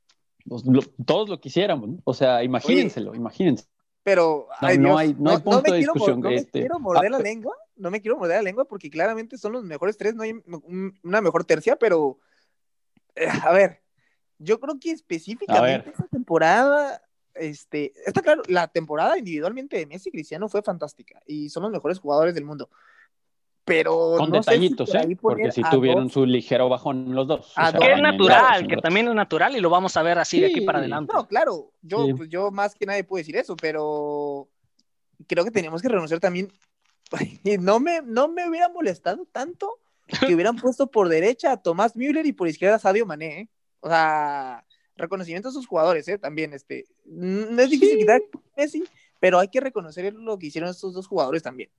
[1.04, 1.98] todos lo quisiéramos, ¿no?
[2.04, 3.66] O sea, imagínenselo, imagínense.
[4.02, 6.20] Pero no, hay, no, hay punto de discusión.
[6.20, 6.60] no me este.
[6.60, 9.98] quiero morder la lengua, no me quiero morder la lengua porque claramente son los mejores
[9.98, 10.32] tres, no hay
[11.02, 12.20] una mejor tercia, pero
[13.14, 13.82] eh, a ver,
[14.38, 17.02] yo creo que específicamente esta temporada,
[17.34, 21.72] este, está claro, la temporada individualmente de Messi y Cristiano fue fantástica y son los
[21.72, 22.70] mejores jugadores del mundo
[23.64, 25.16] pero con detallitos, ¿eh?
[25.20, 27.54] Porque si tuvieron su ligero bajón los dos.
[27.78, 30.60] que es natural, que también es natural y lo vamos a ver así de aquí
[30.60, 31.12] para adelante.
[31.14, 34.48] No, claro, yo, pues, yo más que nadie puedo decir eso, pero
[35.26, 36.52] creo que tenemos que reconocer también
[37.44, 41.96] y no me, no me hubiera molestado tanto que hubieran puesto por derecha a Tomás
[41.96, 43.40] Müller y por izquierda a Sadio Mané.
[43.40, 43.48] ¿eh?
[43.80, 44.64] O sea,
[44.96, 46.18] reconocimiento a sus jugadores, ¿eh?
[46.18, 48.20] También, este, no es difícil quitar
[48.56, 48.84] Messi,
[49.20, 51.70] pero hay que reconocer lo que hicieron estos dos jugadores también.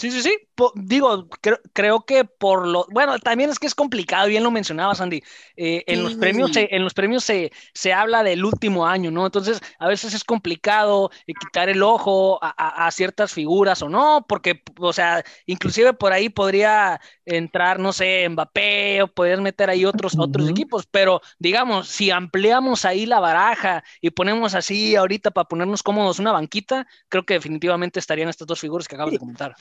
[0.00, 0.34] Sí, sí, sí.
[0.76, 1.28] digo,
[1.74, 2.86] creo, que por lo.
[2.90, 5.22] Bueno, también es que es complicado, bien lo mencionabas, Andy.
[5.58, 9.26] Eh, en, los premios se, en los premios se, se habla del último año, ¿no?
[9.26, 14.62] Entonces, a veces es complicado eh, quitar el ojo a, ciertas figuras o no, porque,
[14.78, 20.18] o sea, inclusive por ahí podría entrar, no sé, Mbappé o podrías meter ahí otros,
[20.18, 25.82] otros equipos, pero digamos, si ampliamos ahí la baraja y ponemos así ahorita para ponernos
[25.82, 29.54] cómodos una banquita, creo que definitivamente estarían estas dos figuras que acabas de comentar.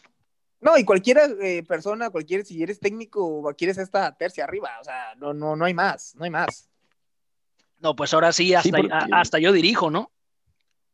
[0.61, 4.83] No, y cualquier eh, persona, cualquier, si eres técnico o quieres esta tercia arriba, o
[4.83, 6.69] sea, no, no, no hay más, no hay más.
[7.79, 8.77] No, pues ahora sí, hasta,
[9.13, 10.11] hasta yo dirijo, ¿no?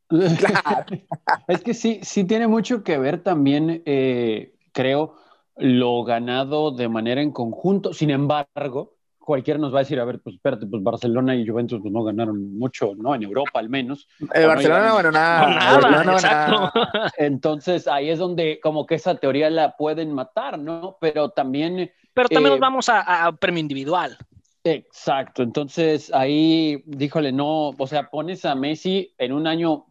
[1.48, 5.16] es que sí, sí tiene mucho que ver también, eh, creo,
[5.58, 7.94] lo ganado de manera en conjunto.
[7.94, 8.95] Sin embargo,
[9.26, 12.04] cualquiera nos va a decir, a ver, pues espérate, pues Barcelona y Juventus pues, no
[12.04, 13.14] ganaron mucho, ¿no?
[13.14, 14.08] En Europa al menos.
[14.34, 16.04] El Barcelona, bueno, nada.
[16.04, 20.98] nada, Entonces ahí es donde como que esa teoría la pueden matar, ¿no?
[21.02, 21.92] Pero también...
[22.14, 24.18] Pero también nos eh, vamos a, premio individual.
[24.64, 29.86] Exacto, entonces ahí, díjole, no, o sea, pones a Messi en un año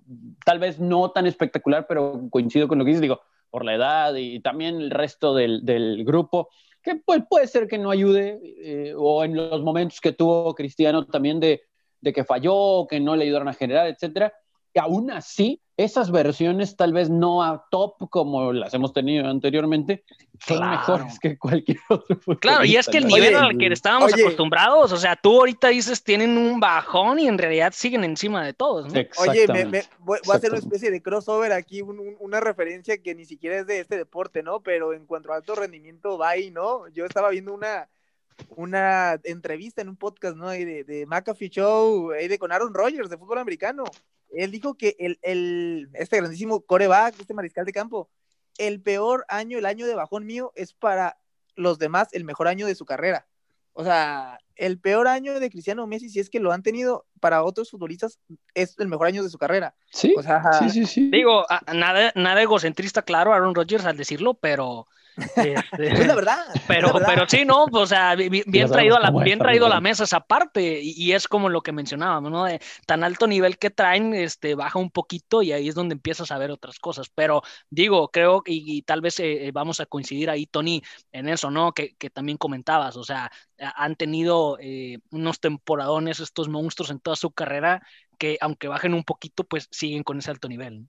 [0.44, 3.20] tal vez no tan espectacular, pero coincido con lo que dices, digo,
[3.51, 6.49] por la edad y también el resto del, del grupo,
[6.85, 11.07] que pues, puede ser que no ayude, eh, o en los momentos que tuvo Cristiano
[11.07, 11.62] también de,
[12.01, 14.33] de que falló, que no le ayudaron a generar, etcétera.
[14.75, 20.04] Y aún así, esas versiones tal vez no a top como las hemos tenido anteriormente,
[20.46, 22.18] son mejores que cualquier otro.
[22.38, 26.02] Claro, y es que el nivel al que estábamos acostumbrados, o sea, tú ahorita dices
[26.04, 28.92] tienen un bajón y en realidad siguen encima de todos.
[28.92, 29.00] ¿no?
[29.18, 33.58] Oye, me, voy, a hacer una especie de crossover aquí, una referencia que ni siquiera
[33.58, 34.60] es de este deporte, ¿no?
[34.60, 36.87] Pero en cuanto a alto rendimiento, va ahí, ¿no?
[36.88, 37.88] Yo estaba viendo una,
[38.50, 40.50] una entrevista en un podcast, ¿no?
[40.50, 43.84] de, de McAfee Show, ahí de con Aaron Rodgers de fútbol americano
[44.37, 48.11] él dijo que el, el, este grandísimo coreback, este mariscal de campo,
[48.59, 51.18] el peor año, el año de bajón mío, es para
[51.57, 53.27] los demás el mejor año de su carrera.
[53.73, 57.42] O sea, el peor año de Cristiano Messi, si es que lo han tenido para
[57.42, 58.20] otros futbolistas,
[58.55, 59.75] es el mejor año de su carrera.
[59.90, 61.11] Sí, o sea, sí, sí, sí.
[61.11, 65.55] Digo, nada, nada egocentrista, claro, Aaron Rodgers al decirlo, pero este,
[65.92, 66.44] es la verdad.
[66.66, 67.64] Pero, pero sí, ¿no?
[67.64, 71.29] O sea, bien, traído, a la, bien traído a la mesa esa parte, y, es
[71.29, 72.44] como lo que mencionábamos, ¿no?
[72.44, 76.31] De tan alto nivel que traen, este, baja un poquito y ahí es donde empiezas
[76.31, 77.09] a ver otras cosas.
[77.14, 81.50] Pero digo, creo, y, y tal vez eh, vamos a coincidir ahí, Tony, en eso,
[81.50, 81.72] ¿no?
[81.72, 87.16] Que, que también comentabas, o sea, han tenido eh, unos temporadones estos monstruos en toda
[87.16, 87.83] su carrera
[88.18, 90.88] que aunque bajen un poquito, pues siguen con ese alto nivel.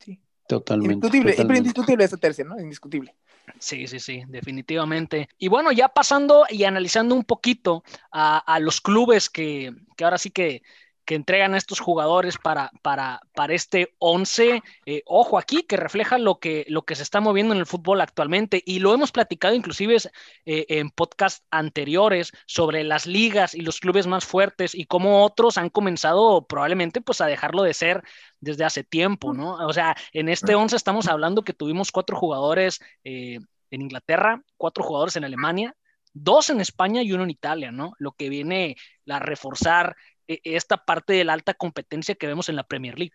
[0.00, 0.20] Sí.
[0.48, 0.94] Totalmente.
[0.94, 1.58] Indiscutible, totalmente.
[1.58, 2.58] indiscutible esa tercia, ¿no?
[2.58, 3.14] Indiscutible.
[3.58, 5.28] Sí, sí, sí, definitivamente.
[5.38, 10.30] Y bueno, ya pasando y analizando un poquito a, los clubes que, que ahora sí
[10.30, 10.62] que,
[11.04, 14.62] que entregan a estos jugadores para, para, para este 11.
[14.86, 18.00] Eh, ojo aquí, que refleja lo que, lo que se está moviendo en el fútbol
[18.00, 18.62] actualmente.
[18.64, 19.96] Y lo hemos platicado inclusive
[20.46, 25.58] eh, en podcast anteriores sobre las ligas y los clubes más fuertes y cómo otros
[25.58, 28.02] han comenzado probablemente pues a dejarlo de ser
[28.40, 29.54] desde hace tiempo, ¿no?
[29.66, 33.38] O sea, en este 11 estamos hablando que tuvimos cuatro jugadores eh,
[33.70, 35.74] en Inglaterra, cuatro jugadores en Alemania,
[36.12, 37.92] dos en España y uno en Italia, ¿no?
[37.98, 38.76] Lo que viene
[39.08, 39.96] a reforzar
[40.44, 43.14] esta parte de la alta competencia que vemos en la Premier League.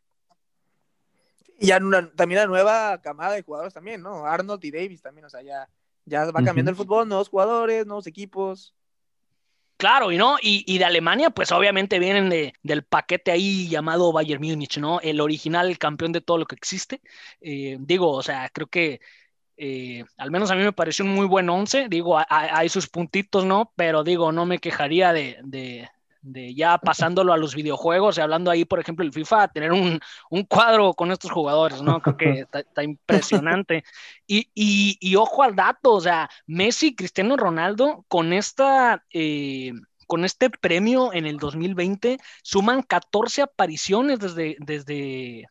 [1.60, 1.80] Y ya
[2.16, 4.26] también la nueva camada de jugadores también, ¿no?
[4.26, 5.68] Arnold y Davis también, o sea, ya,
[6.06, 8.76] ya va cambiando el fútbol, nuevos jugadores, nuevos equipos.
[9.78, 14.42] Claro, y no, y, de Alemania, pues obviamente vienen de, del paquete ahí llamado Bayern
[14.42, 15.00] Múnich, ¿no?
[15.02, 17.02] El original, el campeón de todo lo que existe.
[17.42, 19.02] Eh, digo, o sea, creo que
[19.56, 21.88] eh, al menos a mí me pareció un muy buen once.
[21.90, 23.72] Digo, hay, sus puntitos, ¿no?
[23.76, 25.90] Pero digo, no me quejaría de, de
[26.56, 30.00] ya pasándolo a los videojuegos y hablando ahí, por ejemplo, el FIFA, tener un,
[30.48, 32.02] cuadro con estos jugadores, ¿no?
[32.02, 33.84] Creo que está, impresionante.
[34.26, 39.04] Y, y, ojo al dato, o sea, Messi, Cristiano Ronaldo, con esta...
[39.12, 39.74] Eh,
[40.08, 45.48] con este premio en el 2020 suman 14 apariciones desde, desde,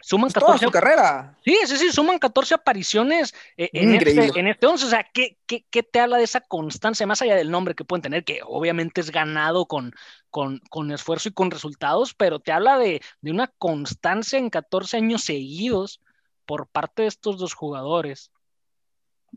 [0.00, 1.36] Suman 14 su carrera.
[1.44, 4.86] Sí, sí, sí, suman 14 apariciones eh, en, este, en este 11.
[4.86, 8.02] O sea, ¿qué, ¿qué, te habla de esa constancia, más allá del nombre que pueden
[8.02, 9.92] tener, que obviamente es ganado con,
[10.30, 14.98] con, con esfuerzo y con resultados, pero te habla de, de, una constancia en 14
[14.98, 16.00] años seguidos
[16.46, 18.30] por parte de estos dos jugadores.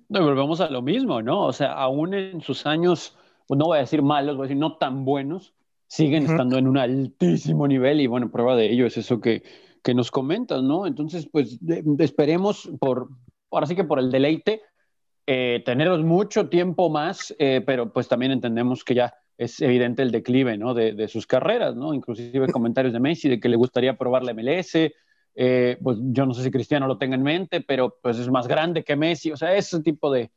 [0.09, 1.41] No, volvemos a lo mismo, ¿no?
[1.45, 4.59] O sea, aún en sus años, pues no voy a decir malos, voy a decir
[4.59, 5.53] no tan buenos,
[5.87, 9.43] siguen estando en un altísimo nivel y bueno, prueba de ello es eso que
[9.83, 10.85] que nos comentas, ¿no?
[10.85, 11.59] Entonces, pues
[11.99, 13.09] esperemos por,
[13.51, 14.61] ahora sí que por el deleite,
[15.27, 15.63] eh,
[16.03, 20.73] mucho tiempo más, eh, pero pues también entendemos que ya es evidente el declive, ¿no?
[20.73, 21.93] De, sus carreras, ¿no?
[21.93, 24.91] Inclusive comentarios de Messi de que le gustaría probar la MLS,
[25.33, 28.47] eh, pues yo no sé si Cristiano lo tenga en mente, pero pues es más
[28.47, 30.31] grande que Messi, o sea, ese tipo de.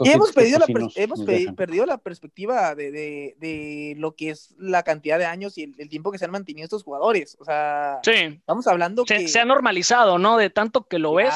[0.00, 5.18] Y hemos, perdido, la, hemos perdido la perspectiva de, de, lo que es la cantidad
[5.18, 8.12] de años y el, tiempo que se han mantenido estos jugadores, o sea, sí.
[8.12, 9.28] estamos hablando se, que...
[9.28, 10.36] Se ha normalizado, ¿no?
[10.36, 11.34] De tanto que lo ves.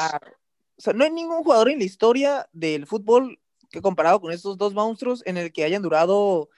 [0.77, 3.39] O sea, no hay ningún jugador en la historia del fútbol
[3.71, 6.51] que comparado con estos dos monstruos en el que hayan durado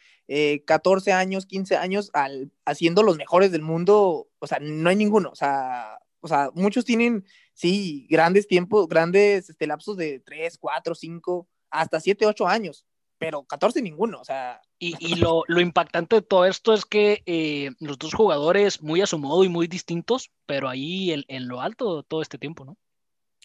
[0.64, 4.96] 14 eh, años, 15 años al, haciendo los mejores del mundo, o sea, no hay
[4.96, 10.56] ninguno, o sea, o sea, muchos tienen, sí, grandes tiempos, grandes este, lapsos de 3,
[10.58, 12.86] 4, 5, hasta 7, 8 años,
[13.18, 14.60] pero 14 ninguno, o sea.
[14.78, 19.00] Y, y lo, lo, impactante de todo esto es que eh, los dos jugadores muy
[19.00, 22.64] a su modo y muy distintos, pero ahí en, en lo alto todo este tiempo,
[22.64, 22.76] ¿no?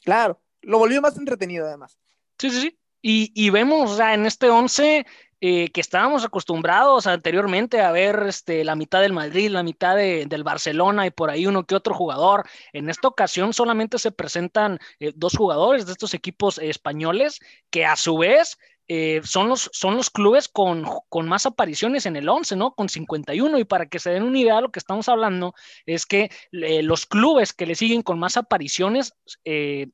[0.04, 1.98] Claro, lo volvió más entretenido además.
[2.40, 2.80] Sí, sí, sí.
[3.02, 5.06] Y, y vemos, o sea, en este 11
[5.40, 10.44] eh, que estábamos acostumbrados anteriormente a ver este, la mitad del Madrid, la mitad del
[10.44, 12.50] Barcelona y por ahí uno que otro jugador.
[12.74, 17.96] En esta ocasión solamente se presentan eh, dos jugadores de estos equipos españoles que a
[17.96, 22.56] su vez eh, son, los, son los clubes con, con, más apariciones en el 11,
[22.56, 22.74] ¿no?
[22.74, 23.60] Con 51.
[23.60, 25.54] Y para que se den una idea, lo que estamos hablando
[25.86, 29.14] es que los clubes que le siguen con más apariciones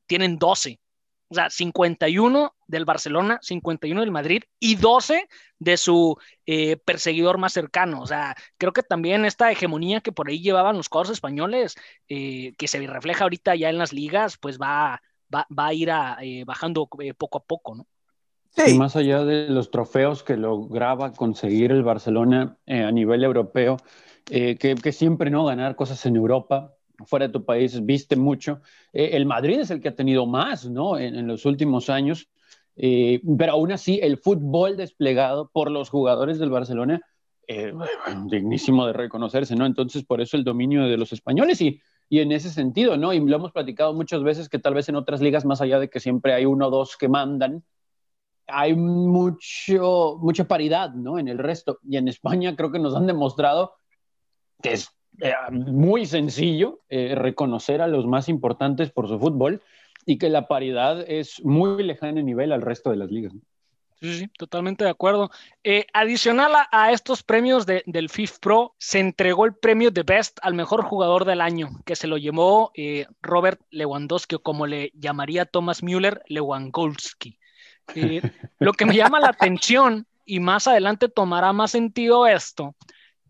[0.06, 0.80] tienen 12.
[1.34, 5.26] O sea, 51 del Barcelona, 51 del Madrid y 12
[5.58, 6.16] de su
[6.46, 8.00] eh, perseguidor más cercano.
[8.00, 11.74] O sea, creo que también esta hegemonía que por ahí llevaban los cuadros españoles,
[12.08, 15.02] eh, que se refleja ahorita ya en las ligas, pues va,
[15.34, 17.86] va, va a ir a, eh, bajando poco a poco, ¿no?
[18.50, 18.78] Sí.
[18.78, 23.78] más allá de los trofeos que lograba conseguir el Barcelona a nivel europeo,
[24.24, 28.60] que, que, siempre no ganar cosas en Europa, fuera de tu país viste mucho.
[28.92, 30.98] Eh, el Madrid es el que ha tenido más, ¿no?
[30.98, 32.28] En, los últimos años.
[32.76, 37.00] Eh, pero aún así, el fútbol desplegado por los jugadores del Barcelona,
[37.46, 37.72] eh,
[38.26, 39.66] dignísimo de reconocerse, ¿no?
[39.66, 43.12] Entonces, por eso el dominio de los españoles y, y en ese sentido, ¿no?
[43.12, 45.88] Y lo hemos platicado muchas veces que tal vez en otras ligas, más allá de
[45.88, 47.62] que siempre hay uno o dos que mandan,
[48.46, 51.18] hay mucho, mucha paridad, ¿no?
[51.18, 51.78] En el resto.
[51.82, 53.74] Y en España creo que nos han demostrado
[54.62, 54.88] que es
[55.20, 59.62] eh, muy sencillo eh, reconocer a los más importantes por su fútbol
[60.06, 63.32] y que la paridad es muy lejana en nivel al resto de las ligas.
[64.00, 65.30] Sí, sí, totalmente de acuerdo.
[65.62, 70.52] Eh, adicional a, estos premios del FIF Pro, se entregó el premio de Best al
[70.52, 72.72] mejor jugador del año, que se lo llevó
[73.22, 77.38] Robert Lewandowski, o como le llamaría Thomas Müller, Lewandowski.
[78.58, 82.74] lo que me llama la atención, y más adelante tomará más sentido esto,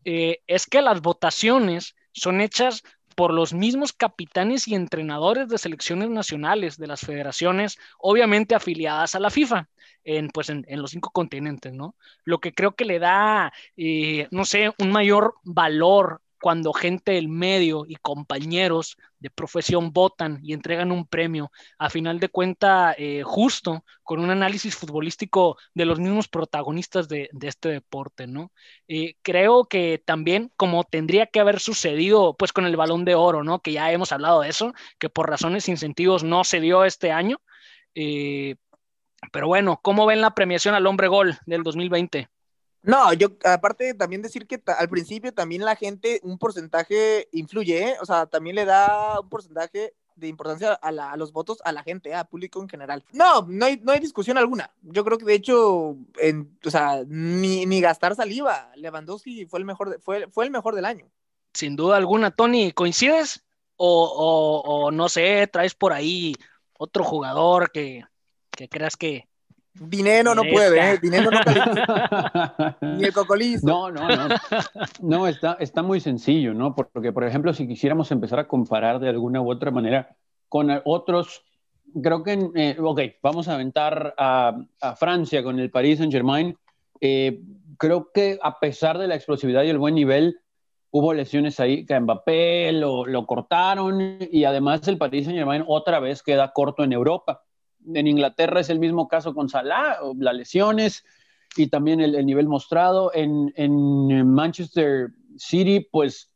[0.05, 2.83] eh, es que las votaciones son hechas
[3.14, 9.21] por los mismos capitanes y entrenadores de selecciones nacionales de las federaciones, obviamente afiliadas a
[9.21, 9.69] la FIFA,
[10.05, 11.95] en, pues en, los cinco continentes, ¿no?
[12.25, 17.31] Lo que creo que le da, eh, no sé, un mayor valor cuando gente del
[17.31, 23.23] medio y compañeros de profesión votan y entregan un premio, a final de cuenta eh,
[23.25, 28.53] justo, con un análisis futbolístico de los mismos protagonistas de, este deporte, ¿no?
[28.89, 33.43] Eh, creo que también, como tendría que haber sucedido, pues con el balón de oro,
[33.43, 33.61] ¿no?
[33.61, 37.39] Que ya hemos hablado de eso, que por razones incentivos no se dio este año.
[37.95, 38.57] Eh,
[39.33, 42.29] pero bueno, ¿cómo ven la premiación al hombre gol del 2020?
[42.85, 47.97] No, yo aparte también decir que al principio también la gente un porcentaje influye, ¿eh?
[48.03, 52.11] o sea, también le da un porcentaje de importancia a, los votos a la gente,
[52.11, 52.14] ¿eh?
[52.14, 53.03] a público en general.
[53.12, 54.70] No, no hay, no hay discusión alguna.
[54.83, 58.70] Yo creo que de hecho, en, o sea, ni, ni, gastar saliva.
[58.77, 61.11] Lewandowski fue el mejor, fue, fue el mejor del año.
[61.55, 63.44] Sin duda alguna, Tony, ¿coincides?
[63.77, 66.35] O, o, no sé, traes por ahí
[66.79, 68.05] otro jugador que,
[68.51, 69.27] que creas que,
[69.75, 70.99] Dinero no puede, ¿eh?
[71.03, 71.41] Dinero no
[72.97, 73.67] Ni el cocolizo.
[73.67, 74.37] No, no, no.
[75.01, 76.77] No, está, está muy sencillo, ¿no?
[76.77, 80.17] Porque, por ejemplo, si quisiéramos empezar a comparar de alguna u otra manera
[80.49, 81.45] con otros,
[82.01, 84.55] creo que, eh, ok, vamos a aventar a,
[84.97, 86.57] Francia con el Paris Saint-Germain.
[87.01, 87.41] Eh,
[87.77, 90.39] creo que a pesar de la explosividad y el buen nivel,
[90.91, 96.23] hubo lesiones ahí, que Mbappé lo, lo cortaron y además el Paris Saint-Germain otra vez
[96.23, 97.44] queda corto en Europa
[97.92, 101.05] en Inglaterra es el mismo caso con Salah, las lesiones
[101.57, 103.11] y también el, nivel mostrado.
[103.14, 103.53] En,
[104.27, 106.31] Manchester City, pues,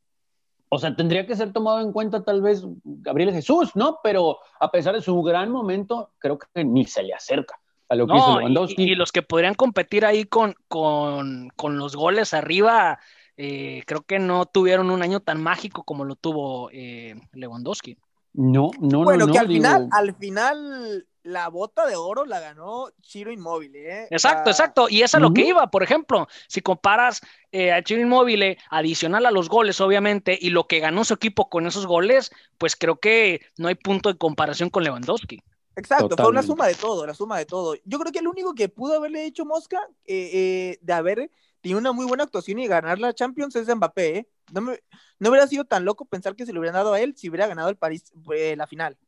[0.69, 3.99] o sea, tendría que ser tomado en cuenta tal vez Gabriel Jesús, ¿no?
[4.03, 7.59] Pero a pesar de su gran momento, creo que ni se le acerca.
[7.89, 8.83] A lo que hizo Lewandowski.
[8.83, 12.99] Y, los que podrían competir ahí con, con, los goles arriba,
[13.39, 17.97] eh, creo que no tuvieron un año tan mágico como lo tuvo eh, Lewandowski.
[18.35, 19.33] No, no, bueno, no.
[19.33, 23.77] que al final, al final la bota de oro la ganó Chiro Inmóvil.
[23.77, 24.09] ¿eh?
[24.11, 24.89] Exacto, exacto.
[24.89, 27.21] Y eso es lo que iba, por ejemplo, si comparas
[27.53, 31.49] eh, a Chiro Inmóvil adicional a los goles, obviamente, y lo que ganó su equipo
[31.49, 35.43] con esos goles, pues creo que no hay punto de comparación con Lewandowski.
[35.79, 37.77] Exacto, fue una suma de todo, la suma de todo.
[37.85, 41.79] Yo creo que el único que pudo haberle hecho Mosca eh, eh, de haber tenido
[41.79, 44.17] una muy buena actuación y ganar la Champions es Mbappé.
[44.17, 44.29] ¿eh?
[44.53, 44.81] No, me,
[45.21, 47.47] no, hubiera sido tan loco pensar que se le hubieran dado a él si hubiera
[47.47, 48.13] ganado el París
[48.57, 48.99] la final.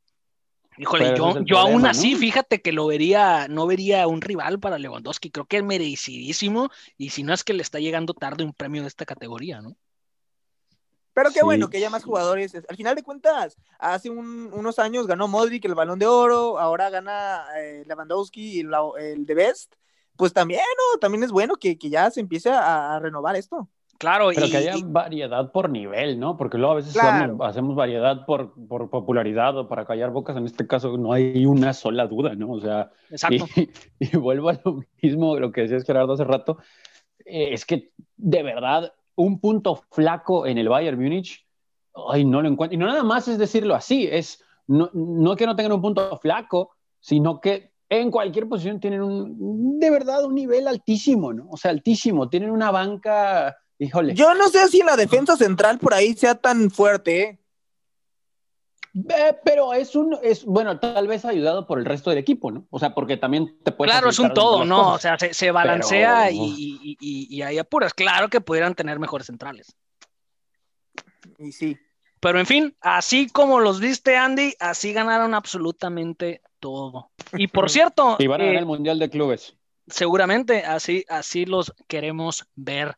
[0.81, 5.31] Híjole, yo, yo aún así, fíjate que lo vería, no vería un rival para Lewandowski,
[5.31, 8.81] creo que es merecidísimo, y si no es que le está llegando tarde un premio
[8.81, 9.77] de esta categoría, ¿no?
[11.13, 12.55] Pero qué bueno que haya más jugadores.
[12.55, 17.45] Al final de cuentas, hace unos años ganó Modric el Balón de Oro, ahora gana
[17.59, 19.75] eh, Lewandowski el, el de Best.
[20.17, 20.99] Pues también, ¿no?
[20.99, 23.69] También es bueno que, ya se empiece a, renovar esto.
[24.01, 26.39] Claro, pero que haya variedad por nivel, ¿no?
[26.39, 28.55] Porque luego a veces hacemos variedad por,
[28.89, 30.39] popularidad o para callar bocas.
[30.39, 32.51] En este caso no hay una sola duda, ¿no?
[32.51, 32.91] O sea,
[34.01, 36.57] y, vuelvo a lo mismo, lo que decías Gerardo hace rato,
[37.27, 41.47] eh, es que de verdad un punto flaco en el Bayern Múnich,
[42.11, 42.77] ay, no lo encuentro.
[42.77, 46.17] Y no nada más es decirlo así, es no, no que no tengan un punto
[46.17, 51.49] flaco, sino que en cualquier posición tienen un, de verdad un nivel altísimo, ¿no?
[51.51, 54.15] O sea, altísimo, tienen una banca, híjole.
[54.15, 57.41] Yo no sé si la defensa central por ahí sea tan fuerte, ¿eh?
[59.45, 62.67] pero es un, es, bueno, tal vez ayudado por el resto del equipo, ¿no?
[62.71, 63.91] O sea, porque también te puede.
[63.91, 64.95] Claro, es un todo, ¿no?
[64.95, 67.95] O sea, se, balancea y, y, hay apuras.
[67.95, 69.75] Claro que pudieran tener mejores centrales.
[71.39, 71.79] Y sí.
[72.21, 77.11] Pero en fin, así como los viste, Andy, así ganaron absolutamente todo.
[77.33, 78.17] Y por cierto.
[78.19, 79.57] y van a ganar eh, el Mundial de Clubes.
[79.87, 82.97] Seguramente, así, así los queremos ver.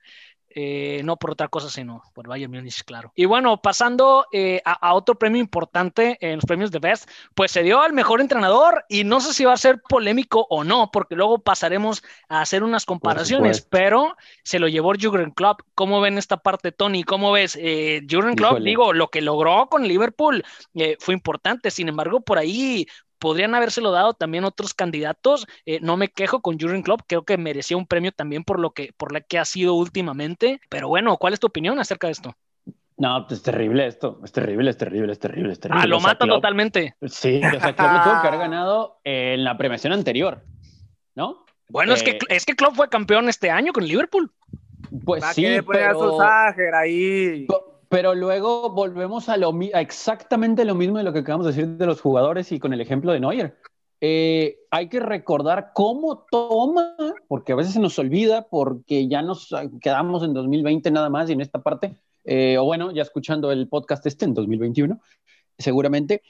[0.55, 3.12] Eh, no por otra cosa, sino por Bayern Múnich, claro.
[3.15, 7.62] Y bueno, pasando eh, a, otro premio importante en los premios de Best, pues se
[7.62, 11.17] dio al mejor entrenador y no sé si va a ser polémico o no, porque
[11.17, 15.61] luego pasaremos a hacer unas comparaciones, pero se lo llevó Jürgen Klopp.
[15.75, 17.05] ¿Cómo ven esta parte, Tony?
[17.05, 17.59] ¿Cómo ves?
[17.61, 20.45] Eh, Jürgen Klopp, digo, lo que logró con Liverpool
[20.99, 22.87] fue importante, sin embargo, por ahí
[23.22, 25.46] podrían habérselo dado también otros candidatos.
[25.64, 28.72] Eh, no me quejo con Jurgen Klopp, creo que merecía un premio también por lo
[28.72, 30.61] que, por la que ha sido últimamente.
[30.68, 32.37] Pero bueno, ¿cuál es tu opinión acerca de esto?
[32.96, 35.85] No, es terrible esto, es terrible, es terrible, es terrible, es terrible.
[35.85, 36.96] Ah, lo mata totalmente.
[37.06, 40.42] Sí, o sea, Klopp lo tuvo que haber ganado en la premiación anterior,
[41.14, 41.44] ¿no?
[41.68, 44.32] Bueno, es, que, eh, es que Klopp fue campeón este año con Liverpool.
[45.04, 46.20] Pues sí, pero...
[46.74, 47.46] ahí.
[47.92, 51.85] Pero luego volvemos a, lo, exactamente lo mismo de lo que acabamos de decir de
[51.85, 53.59] los jugadores y con el ejemplo de Neuer.
[54.00, 56.96] Eh, hay que recordar cómo toma,
[57.28, 61.35] porque a veces se nos olvida, porque ya nos quedamos en 2020 nada más y
[61.35, 64.98] en esta parte, eh, o bueno, ya escuchando el podcast este en 2021,
[65.59, 66.22] seguramente,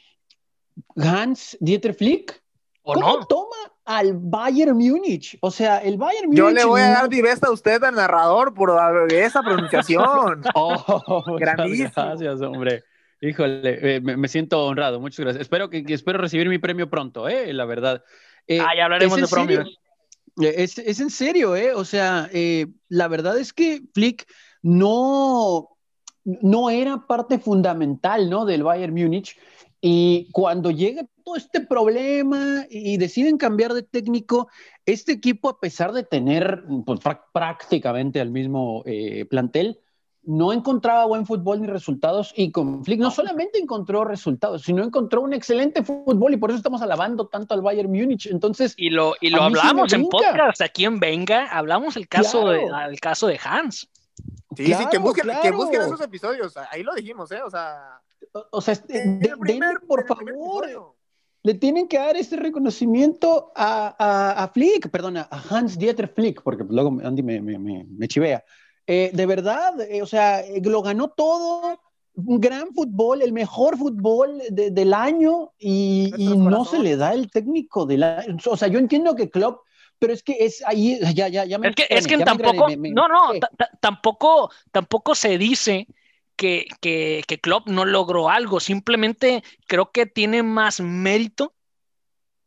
[0.96, 2.41] Hans Dieter Flick,
[2.82, 5.36] ¿cómo toma al Bayern Múnich.
[5.40, 6.38] O sea, el Bayern Múnich.
[6.38, 8.72] Yo le voy a dar divesta a usted al narrador por
[9.10, 10.42] esa pronunciación.
[10.54, 11.96] oh, Gracias,
[12.42, 12.84] hombre.
[13.20, 15.42] Híjole, eh, me, siento honrado, muchas gracias.
[15.42, 18.02] Espero que, espero recibir mi premio pronto, eh, la verdad.
[18.48, 19.78] Eh, ah, ya hablaremos de premios.
[20.40, 21.72] Eh, es, es, en serio, ¿eh?
[21.72, 22.28] O sea,
[22.88, 24.26] la verdad es que Flick
[24.62, 25.68] no,
[26.24, 28.44] no era parte fundamental, ¿no?
[28.44, 29.38] Del Bayern Múnich.
[29.80, 34.48] Y cuando llega todo este problema y deciden cambiar de técnico,
[34.86, 37.00] este equipo, a pesar de tener pues,
[37.32, 39.80] prácticamente el mismo eh, plantel,
[40.24, 45.20] no encontraba buen fútbol ni resultados y con Flick no solamente encontró resultados, sino encontró
[45.20, 48.26] un excelente fútbol y por eso estamos alabando tanto al Bayern Múnich.
[48.26, 52.62] Entonces, y lo, y lo hablamos en podcast aquí en Venga, hablamos el caso, de,
[52.88, 53.88] el caso de Hans.
[54.56, 57.40] Sí, sí, que busquen, que busquen esos episodios, ahí lo dijimos, ¿eh?
[57.44, 58.00] O sea,
[58.50, 59.32] o, sea, de,
[59.86, 60.94] por favor,
[61.42, 66.64] le tienen que dar este reconocimiento a, a, Flick, perdón, a Hans Dieter Flick, porque
[66.68, 68.44] luego Andy me, me, me, chivea.
[68.86, 71.80] Eh, de verdad, eh, o sea, eh, lo ganó todo,
[72.14, 77.30] un gran fútbol, el mejor fútbol del año y, y no se le da el
[77.30, 78.24] técnico de la...
[78.46, 79.62] O sea, yo entiendo que Klopp
[80.02, 81.68] pero es que es ahí, ya, ya, ya me...
[81.68, 83.30] Es que, es que tampoco, no, no,
[83.78, 85.86] tampoco, tampoco se dice
[86.36, 91.54] que, que, que Klopp no logró algo, simplemente creo que tiene más mérito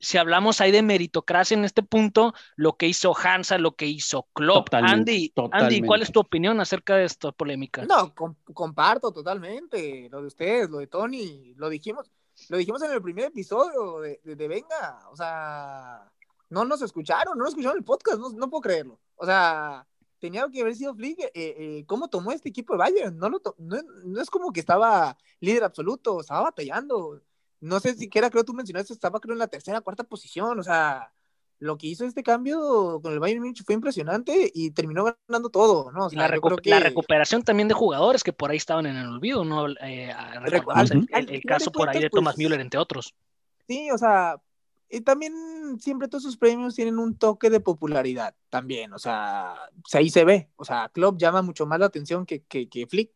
[0.05, 4.27] si hablamos ahí de meritocracia en este punto, lo que hizo Hansa, lo que hizo
[4.33, 4.73] Klopp.
[4.73, 7.83] Andy, Andy, ¿cuál es tu opinión acerca de esta polémica?
[7.85, 8.13] No,
[8.53, 12.11] comparto totalmente lo de ustedes, lo de Tony, lo dijimos,
[12.49, 16.11] lo dijimos en el primer episodio de, de, Venga, o sea,
[16.49, 18.99] no nos escucharon, no nos escucharon el podcast, no, no puedo creerlo.
[19.15, 19.87] O sea,
[20.19, 23.17] tenía que haber sido Flick, eh, eh, ¿cómo tomó este equipo de Bayern?
[23.17, 27.21] No, lo no, es como que estaba líder absoluto, estaba batallando.
[27.61, 31.11] no sé siquiera creo tú mencionaste, estaba creo en la tercera, cuarta posición, o sea,
[31.59, 35.91] lo que hizo este cambio con el Bayern Munich fue impresionante y terminó ganando todo,
[35.91, 36.09] ¿no?
[36.11, 39.69] la, recuperación también de jugadores que por ahí estaban en el olvido, ¿no?
[39.81, 40.13] Eh,
[41.11, 43.15] el, caso por ahí de Thomas pues Müller, entre otros.
[43.67, 44.35] Sí, o sea,
[44.95, 45.33] y también
[45.79, 49.55] siempre todos sus premios tienen un toque de popularidad también, o sea,
[49.93, 53.11] ahí se ve, o sea, Klopp llama mucho más la atención que, que, que Flick.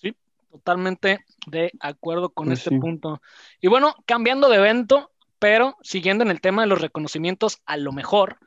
[0.00, 0.16] Sí,
[0.50, 3.22] totalmente de acuerdo con pues este punto.
[3.60, 7.92] Y bueno, cambiando de evento, pero siguiendo en el tema de los reconocimientos, a lo
[7.92, 8.38] mejor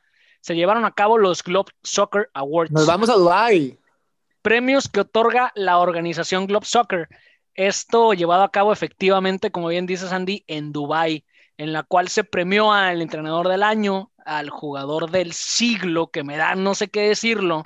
[0.42, 2.72] se llevaron a cabo los Globe Soccer Awards.
[2.72, 3.80] Nos vamos a Dubai.
[4.42, 7.08] Premios que otorga la organización Globe Soccer.
[7.54, 11.26] Esto llevado a cabo efectivamente, como bien dice Sandy, en Dubai,
[11.58, 16.36] en la cual se premió al entrenador del año, al jugador del siglo, que me
[16.36, 17.62] da no sé qué decirlo,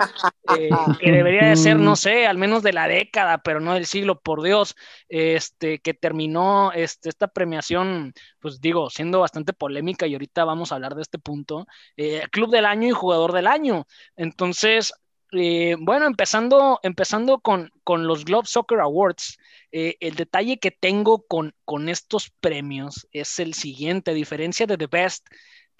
[0.58, 0.68] eh,
[1.00, 4.20] que debería de ser, no sé, al menos de la década, pero no del siglo,
[4.20, 4.76] por Dios,
[5.08, 10.74] este, que terminó este, esta premiación, pues digo, siendo bastante polémica y ahorita vamos a
[10.74, 11.66] hablar de este punto,
[11.96, 13.86] eh, club del año y jugador del año.
[14.16, 14.92] Entonces,
[15.32, 19.38] eh, bueno, empezando, empezando con, con los Globe Soccer Awards,
[19.72, 24.88] el detalle que tengo con, con estos premios es el siguiente, a diferencia de The
[24.88, 25.28] Best,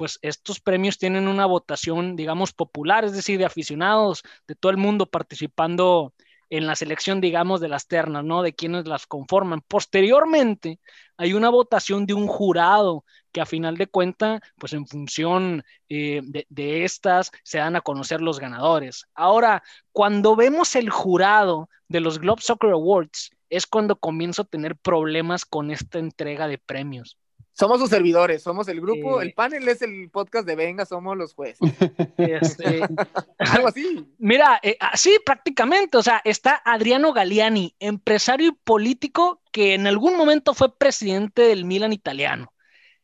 [0.00, 4.78] pues estos premios tienen una votación, digamos, popular, es decir, de aficionados de todo el
[4.78, 6.14] mundo participando
[6.50, 8.42] en la selección, digamos, de las ternas, ¿no?
[8.42, 9.62] De quienes las conforman.
[9.66, 10.80] Posteriormente,
[11.16, 16.20] hay una votación de un jurado que a final de cuenta, pues en función eh,
[16.24, 19.06] de, estas, se dan a conocer los ganadores.
[19.14, 24.76] Ahora, cuando vemos el jurado de los Globe Soccer Awards, es cuando comienzo a tener
[24.76, 27.16] problemas con esta entrega de premios.
[27.60, 31.34] Somos sus servidores, somos el grupo, el panel es el podcast de Venga, somos los
[31.34, 31.70] jueces.
[32.16, 32.80] Este,
[33.38, 34.06] Algo así.
[34.16, 39.86] Mira, eh, ah, sí, prácticamente, o sea, está Adriano Galliani, empresario y político que en
[39.86, 42.50] algún momento fue presidente del Milan italiano.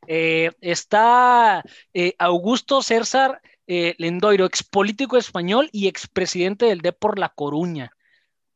[0.06, 7.92] Eh, está eh, Augusto César Lendoiro, expolítico español y expresidente del Depor La Coruña.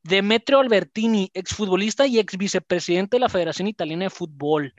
[0.03, 4.75] Demetrio Albertini, exfutbolista y ex vicepresidente de la Federación Italiana de Fútbol.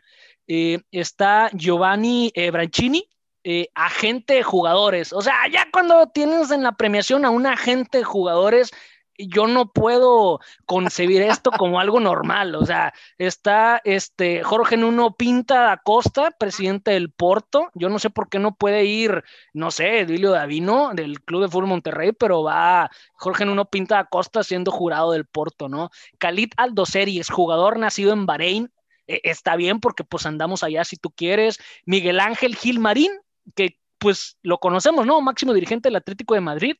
[0.47, 3.07] Eh, está Giovanni eh, Brancini,
[3.43, 5.13] eh, agente de jugadores.
[5.13, 8.71] O sea, ya cuando tienes en la premiación a un agente de jugadores,
[9.17, 12.55] yo no puedo concebir esto como algo normal.
[12.55, 17.69] O sea, está este Jorge Nuno Pinta Acosta, presidente del Porto.
[17.73, 19.23] Yo no sé por qué no puede ir,
[19.53, 24.43] no sé, Edilio Davino del Club de Fútbol Monterrey, pero va Jorge Nuno Pinta Acosta
[24.43, 25.89] siendo jurado del Porto, ¿no?
[26.19, 28.71] Khalid Aldoseri es jugador nacido en Bahrein,
[29.07, 31.59] e, está bien porque pues andamos allá si tú quieres.
[31.85, 33.11] Miguel Ángel Gil Marín,
[33.55, 35.21] que pues lo conocemos, ¿no?
[35.21, 36.75] Máximo dirigente del Atlético de Madrid.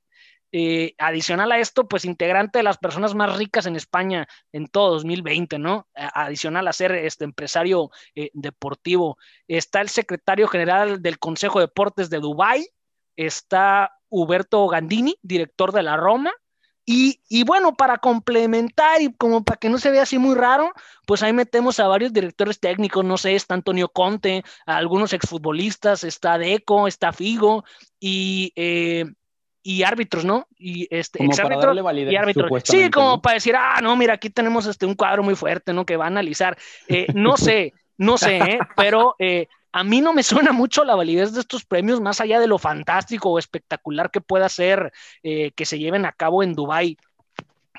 [0.54, 4.96] Eh, adicional a esto, pues integrante de las personas más ricas en España en todo
[4.96, 5.88] 2020, ¿no?
[5.94, 9.18] Adicional a ser este empresario eh, deportivo.
[9.48, 12.68] Está el secretario general del Consejo de Deportes de Dubái,
[13.16, 16.34] está Huberto Gandini, director de la Roma,
[17.30, 20.72] y, bueno, para complementar y como para que no se vea así muy raro,
[21.06, 26.04] pues ahí metemos a varios directores técnicos, no sé, está Antonio Conte, a algunos exfutbolistas,
[26.04, 27.64] está Deco, está Figo
[28.00, 29.06] y, eh,
[29.64, 30.48] y árbitros, ¿no?
[30.58, 32.64] Y este, exárbitros y árbitros.
[32.64, 35.86] Sí, como para decir, ah, no, mira, aquí tenemos este, un cuadro muy fuerte, ¿no?
[35.86, 36.58] Que va a analizar.
[36.88, 38.60] Eh, no sé, no sé, ¿eh?
[38.76, 39.16] pero
[39.72, 42.58] a mí no me suena mucho la validez de estos premios, más allá de lo
[42.58, 44.92] fantástico o espectacular que pueda ser
[45.24, 46.98] eh, que se lleven a cabo en Dubái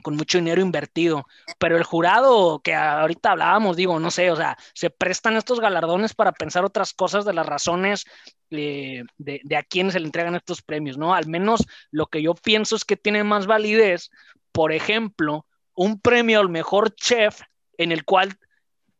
[0.03, 1.27] con mucho dinero invertido.
[1.59, 6.15] Pero el jurado que ahorita hablábamos, digo, no sé, o sea, se prestan estos galardones
[6.15, 8.05] para pensar otras cosas de las razones
[8.51, 11.15] eh, de, de, a quiénes se le entregan estos premios, ¿no?
[11.15, 14.11] Al menos lo que yo pienso es que tiene más validez,
[14.51, 17.41] por ejemplo, un premio al mejor chef
[17.79, 18.37] en el cual,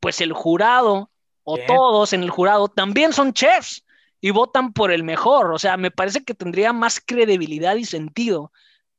[0.01, 1.12] pues el jurado
[1.45, 3.85] o todos en el jurado también son chefs
[4.21, 5.53] y votan por el mejor.
[5.53, 8.53] O sea, me parece que tendría más credibilidad y sentido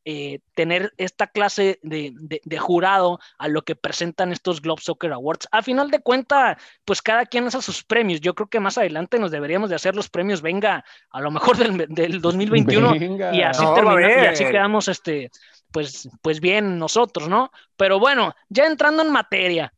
[0.06, 2.14] eh, tener esta clase de,
[2.60, 5.48] jurado a lo que presentan estos Globe Soccer Awards.
[5.50, 8.20] A final de cuentas, pues cada quien hace sus premios.
[8.20, 11.56] Yo creo que más adelante nos deberíamos de hacer los premios, venga, a lo mejor
[11.56, 12.96] del, 2021
[13.32, 15.32] y así terminamos, y así quedamos este,
[15.72, 17.52] pues, pues bien nosotros, ¿no?
[17.78, 19.74] Pero bueno, ya entrando en materia,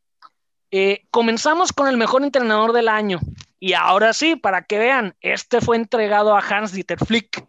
[0.71, 3.19] eh, comenzamos con el mejor entrenador del año.
[3.59, 7.45] Y ahora sí, para que vean, este fue entregado a Hans-Dieter Flick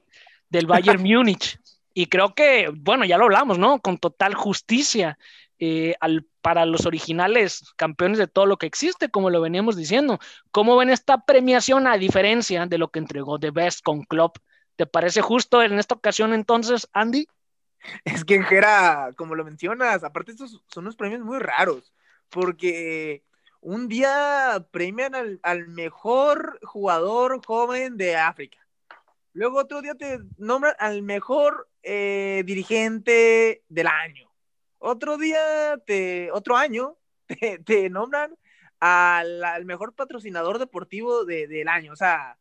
[0.48, 1.58] del Bayern Múnich.
[1.94, 3.80] Y creo que, bueno, ya lo hablamos, ¿no?
[3.80, 5.18] Con total justicia
[5.58, 10.18] eh, al, para los originales campeones de todo lo que existe, como lo veníamos diciendo.
[10.50, 14.36] ¿Cómo ven esta premiación a diferencia de lo que entregó The Best con Klopp?
[14.76, 17.26] ¿Te parece justo en esta ocasión entonces, Andy?
[18.04, 21.92] Es que era, como lo mencionas, aparte estos son unos premios muy raros
[22.30, 23.24] porque
[23.60, 28.58] un día premian al, mejor jugador joven de África.
[29.32, 34.30] Luego otro día te nombran al mejor eh, dirigente del año.
[34.78, 36.96] Otro día, te, otro año,
[37.64, 38.36] te, nombran
[38.80, 41.92] al, mejor patrocinador deportivo del año.
[41.92, 42.38] O sea,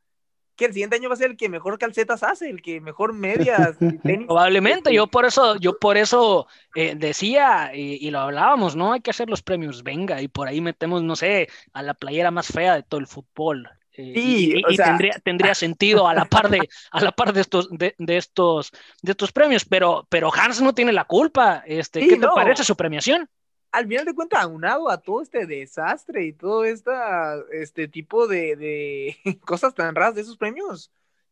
[0.56, 3.14] que el siguiente año va a ser el que mejor calcetas hace, el que mejor
[3.14, 3.76] medias.
[4.28, 8.94] Probablemente, yo por eso, yo por eso eh, decía y, lo hablábamos, ¿no?
[8.94, 12.32] Hay que hacer los premios, venga, y por ahí metemos, no sé, a la playera
[12.32, 13.70] más fea de todo el fútbol.
[13.98, 17.70] Eh, sí, y, tendría, tendría sentido a la par de, a la par de estos,
[17.72, 21.64] de, estos, de estos premios, pero, pero Hans no tiene la culpa.
[21.66, 23.30] Este, ¿Qué te parece su premiación?
[23.76, 29.18] Al final de cuentas, aunado a todo este desastre y todo esta, este tipo de,
[29.46, 30.92] cosas tan raras de esos premios,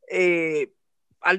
[0.09, 0.73] eh,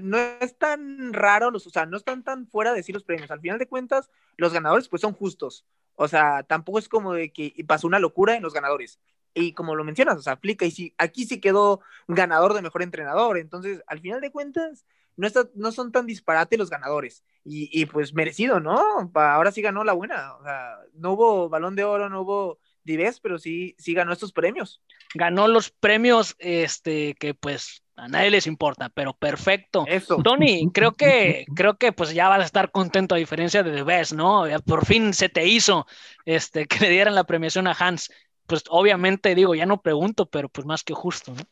[0.00, 3.30] no es tan raro, los, o sea, no están tan fuera de sí los premios.
[3.30, 5.66] Al final de cuentas, los ganadores pues son justos.
[5.94, 8.98] O sea, tampoco es como de que pasó una locura en los ganadores.
[9.34, 12.82] Y como lo mencionas, o sea, aplica y sí, aquí sí quedó ganador de mejor
[12.82, 13.36] entrenador.
[13.36, 14.86] Entonces, al final de cuentas,
[15.16, 17.24] no, está, no son tan disparates los ganadores.
[17.46, 19.10] Y, pues merecido, ¿no?
[19.14, 20.34] Ahora sí ganó la buena.
[20.36, 24.32] O sea, no hubo balón de oro, no hubo Dives, pero sí, sí ganó estos
[24.32, 24.82] premios.
[25.14, 29.84] Ganó los premios este, que pues a nadie les importa, pero perfecto.
[29.86, 30.16] Eso.
[30.22, 33.82] Tony, creo que, creo que pues ya vas a estar contento a diferencia de The
[33.82, 34.44] Best, ¿no?
[34.66, 35.86] Por fin se te hizo
[36.24, 38.10] este, que le dieran la premiación a Hans.
[38.46, 41.42] Pues obviamente digo, ya no pregunto, pero pues más que justo, ¿no?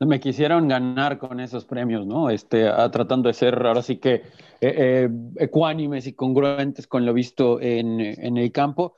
[0.00, 2.28] Me quisieron ganar con esos premios, ¿no?
[2.28, 4.22] Este, tratando de ser ahora sí que eh,
[4.60, 8.96] eh, ecuánimes y congruentes con lo visto en, el campo.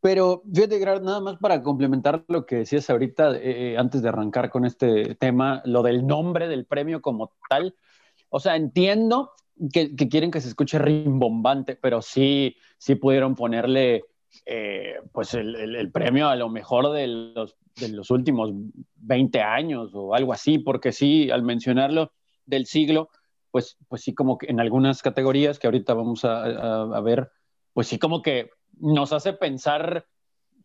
[0.00, 4.64] Pero fíjate, nada más para complementar lo que decías ahorita, eh, antes de arrancar con
[4.64, 7.74] este tema, lo del nombre del premio como tal.
[8.30, 9.32] O sea, entiendo
[9.72, 14.04] que, quieren que se escuche rimbombante, pero sí, sí pudieron ponerle
[15.12, 18.50] pues el, premio a lo mejor de los de los últimos
[18.96, 22.12] 20 años o algo así, porque sí, al mencionarlo
[22.44, 23.10] del siglo,
[23.50, 27.30] pues, pues sí, como que en algunas categorías que ahorita vamos a, ver,
[27.72, 30.06] pues sí, como que nos hace pensar,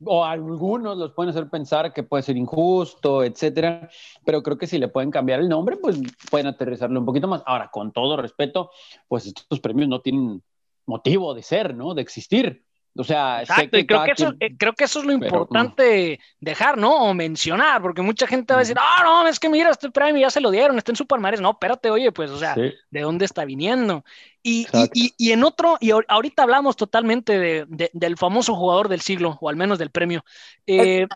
[0.06, 3.90] o algunos los pueden hacer pensar que puede ser injusto, etcétera,
[4.26, 6.00] pero creo que si le pueden cambiar el nombre, pues
[6.30, 7.42] pueden aterrizarlo un poquito más.
[7.46, 8.72] Ahora, con todo respeto,
[9.08, 10.44] pues estos premios no tienen
[10.86, 11.94] motivo de ser, ¿no?
[11.94, 12.66] De existir.
[12.96, 16.78] O sea, Exacto, y creo que, eso, eh, creo que eso es lo importante dejar,
[16.78, 16.96] ¿no?
[17.06, 20.22] O mencionar, porque mucha gente va a decir, ah, no, es que mira, este premio
[20.22, 23.26] ya se lo dieron, está en Super No, espérate, oye, pues, o sea, ¿de dónde
[23.26, 24.06] está viniendo?
[24.44, 29.40] Y, y, y, en otro, y ahorita hablamos totalmente de, del famoso jugador del siglo,
[29.42, 30.24] o al menos del premio.
[30.68, 31.08] Eh,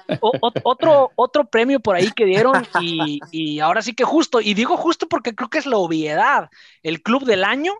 [0.63, 4.77] otro, otro premio por ahí que dieron, y, y ahora sí que justo, y digo
[4.77, 6.49] justo porque creo que es la obviedad,
[6.81, 7.73] el club del año,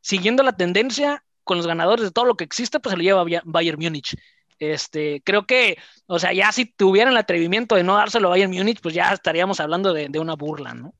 [0.00, 3.24] siguiendo la tendencia, con los ganadores de todo lo que existe, pues se lo lleva
[3.44, 4.16] Bayern Múnich.
[4.58, 5.76] Este, creo que,
[6.06, 9.12] o sea, ya si tuvieran el atrevimiento de no dárselo a Bayern Múnich, pues ya
[9.12, 10.94] estaríamos hablando de, una burla, ¿no?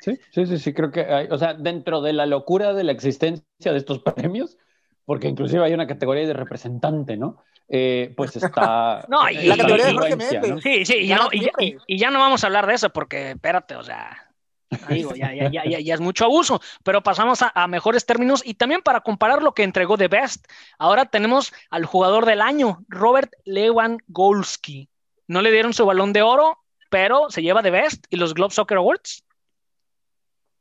[0.00, 2.92] Sí, sí, sí, sí, creo que hay, o sea, dentro de la locura de la
[2.92, 4.56] existencia de estos premios,
[5.04, 7.42] porque inclusive hay una categoría de representante, ¿no?
[7.68, 9.04] Eh, pues está.
[9.08, 10.94] no, y, la categoría de Sí, sí,
[11.86, 14.29] y ya no vamos a hablar de eso porque, espérate, o sea,
[14.88, 18.82] Digo, ya, ya, ya, ya, es mucho abuso, pero pasamos a, mejores términos y también
[18.82, 20.46] para comparar lo que entregó The Best.
[20.78, 24.88] Ahora tenemos al jugador del año, Robert Lewandowski.
[25.26, 26.58] No le dieron su balón de oro,
[26.88, 29.24] pero se lleva The Best y los Globe Soccer Awards.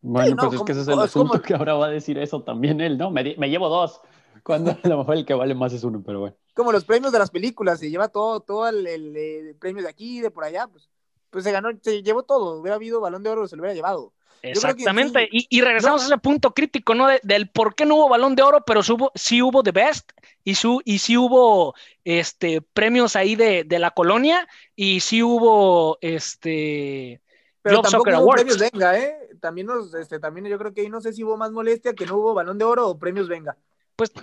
[0.01, 2.81] Bueno, pues es que ese es el asunto que ahora va a decir eso también
[2.81, 3.11] él, ¿no?
[3.11, 4.01] Me, llevo dos,
[4.43, 6.35] cuando a lo mejor el que vale más es uno, pero bueno.
[6.55, 10.19] Como los premios de las películas, se lleva todo, todo el, el premio de aquí,
[10.19, 10.89] de por allá, pues
[11.29, 12.59] pues se ganó, se llevó todo.
[12.59, 14.13] Hubiera habido balón de oro, se lo hubiera llevado.
[14.41, 17.07] Exactamente, y, regresamos a ese punto crítico, ¿no?
[17.23, 18.81] del por qué no hubo balón de oro, pero
[19.15, 20.11] sí hubo The Best
[20.45, 21.75] y, su, y sí hubo
[22.05, 27.21] este, premios ahí de, la colonia y sí hubo este.
[27.61, 29.13] Pero tampoco hubo premios Venga, ¿eh?
[29.41, 32.05] También, nos, este, también yo creo que ahí no sé si hubo más molestia que
[32.05, 33.57] no hubo balón de oro o premios Venga
[33.99, 34.13] pues,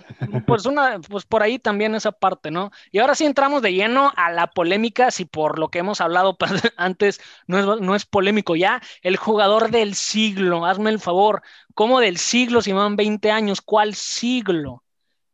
[0.46, 2.70] pues, una, pues por ahí también esa parte, ¿no?
[2.92, 6.38] Y ahora sí entramos de lleno a la polémica, si por lo que hemos hablado
[6.78, 11.42] antes no es, no es polémico ya, el jugador del siglo, hazme el favor,
[11.74, 13.60] ¿cómo del siglo si van 20 años?
[13.60, 14.82] ¿Cuál siglo?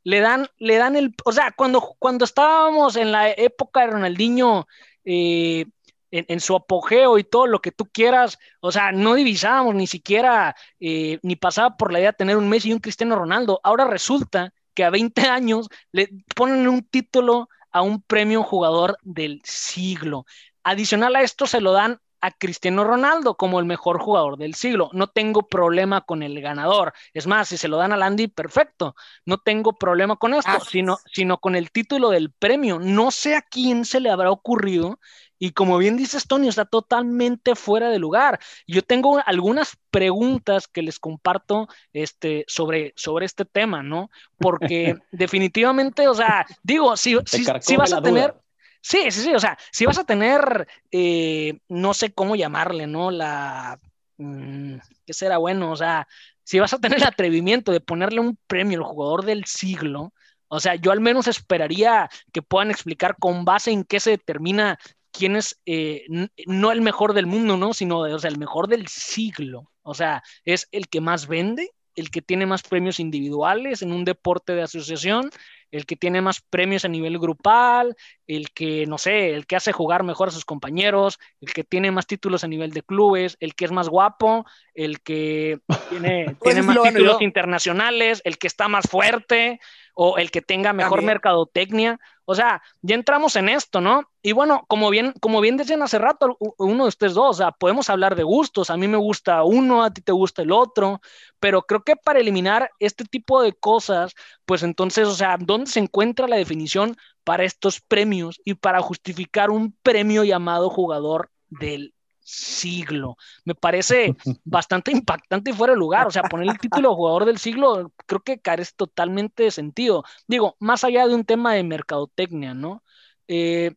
[0.03, 4.66] Le dan, le dan el, o sea, cuando, cuando estábamos en la época de Ronaldinho,
[5.05, 5.66] eh,
[6.12, 10.54] en, su apogeo y todo lo que tú quieras, o sea, no divisábamos ni siquiera,
[10.78, 13.60] eh, ni pasaba por la idea de tener un Messi y un Cristiano Ronaldo.
[13.64, 19.40] Ahora resulta que a 20 años le ponen un título a un premio jugador del
[19.44, 20.26] siglo.
[20.62, 24.90] Adicional a esto se lo dan a Cristiano Ronaldo como el mejor jugador del siglo.
[24.92, 26.92] No tengo problema con el ganador.
[27.12, 28.94] Es más, si se lo dan a Landy, perfecto.
[29.26, 32.78] No tengo problema con esto, sino, sino con el título del premio.
[32.78, 35.00] No sé a quién se le habrá ocurrido
[35.45, 38.38] y como bien dices, Tony, está totalmente fuera de lugar.
[38.64, 44.09] Yo tengo algunas preguntas que les comparto este, sobre, sobre este tema, ¿no?
[44.38, 48.36] Porque definitivamente, o sea, digo, si, si, vas a tener...
[48.80, 53.11] Sí, sí, sí, o sea, si vas a tener, eh, no sé cómo llamarle, ¿no?
[53.11, 53.80] La...
[54.18, 55.72] Mm, ¿Qué será bueno?
[55.72, 56.07] O sea,
[56.45, 60.12] si vas a tener el atrevimiento de ponerle un premio al jugador del siglo,
[60.47, 64.78] o sea, yo al menos esperaría que puedan explicar con base en qué se determina
[65.12, 66.04] quién es eh,
[66.46, 67.74] no el mejor del mundo, ¿no?
[67.74, 69.70] Sino, o sea, el mejor del siglo.
[69.82, 74.04] O sea, es el que más vende, el que tiene más premios individuales en un
[74.04, 75.30] deporte de asociación,
[75.70, 77.96] el que tiene más premios a nivel grupal,
[78.37, 81.91] el que, no sé, el que hace jugar mejor a sus compañeros, el que tiene
[81.91, 85.61] más títulos a nivel de clubes, el que es más guapo, el que
[85.91, 89.61] tiene, pues tiene más títulos internacionales, el que está más fuerte
[89.95, 92.01] o el que tenga mejor mercadotecnia.
[92.24, 94.09] O sea, ya entramos en esto, ¿no?
[94.22, 97.51] Y bueno, como bien, como bien decían hace rato uno de ustedes dos, o sea,
[97.51, 101.01] podemos hablar de gustos, a mí me gusta uno, a ti te gusta el otro,
[101.41, 104.14] pero creo que para eliminar este tipo de cosas,
[104.47, 109.51] pues entonces, o sea, ¿dónde se encuentra la definición para estos premios y para justificar
[109.51, 113.16] un premio llamado jugador del siglo.
[113.45, 114.14] Me parece
[114.45, 116.07] bastante impactante y fuera de lugar.
[116.07, 120.05] O sea, poner el título de jugador del siglo creo que carece totalmente de sentido.
[120.27, 122.83] Digo, más allá de un tema de mercadotecnia, ¿no?
[123.29, 123.73] Eh,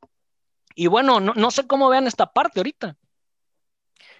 [0.75, 2.97] y bueno, no, sé cómo vean esta parte ahorita.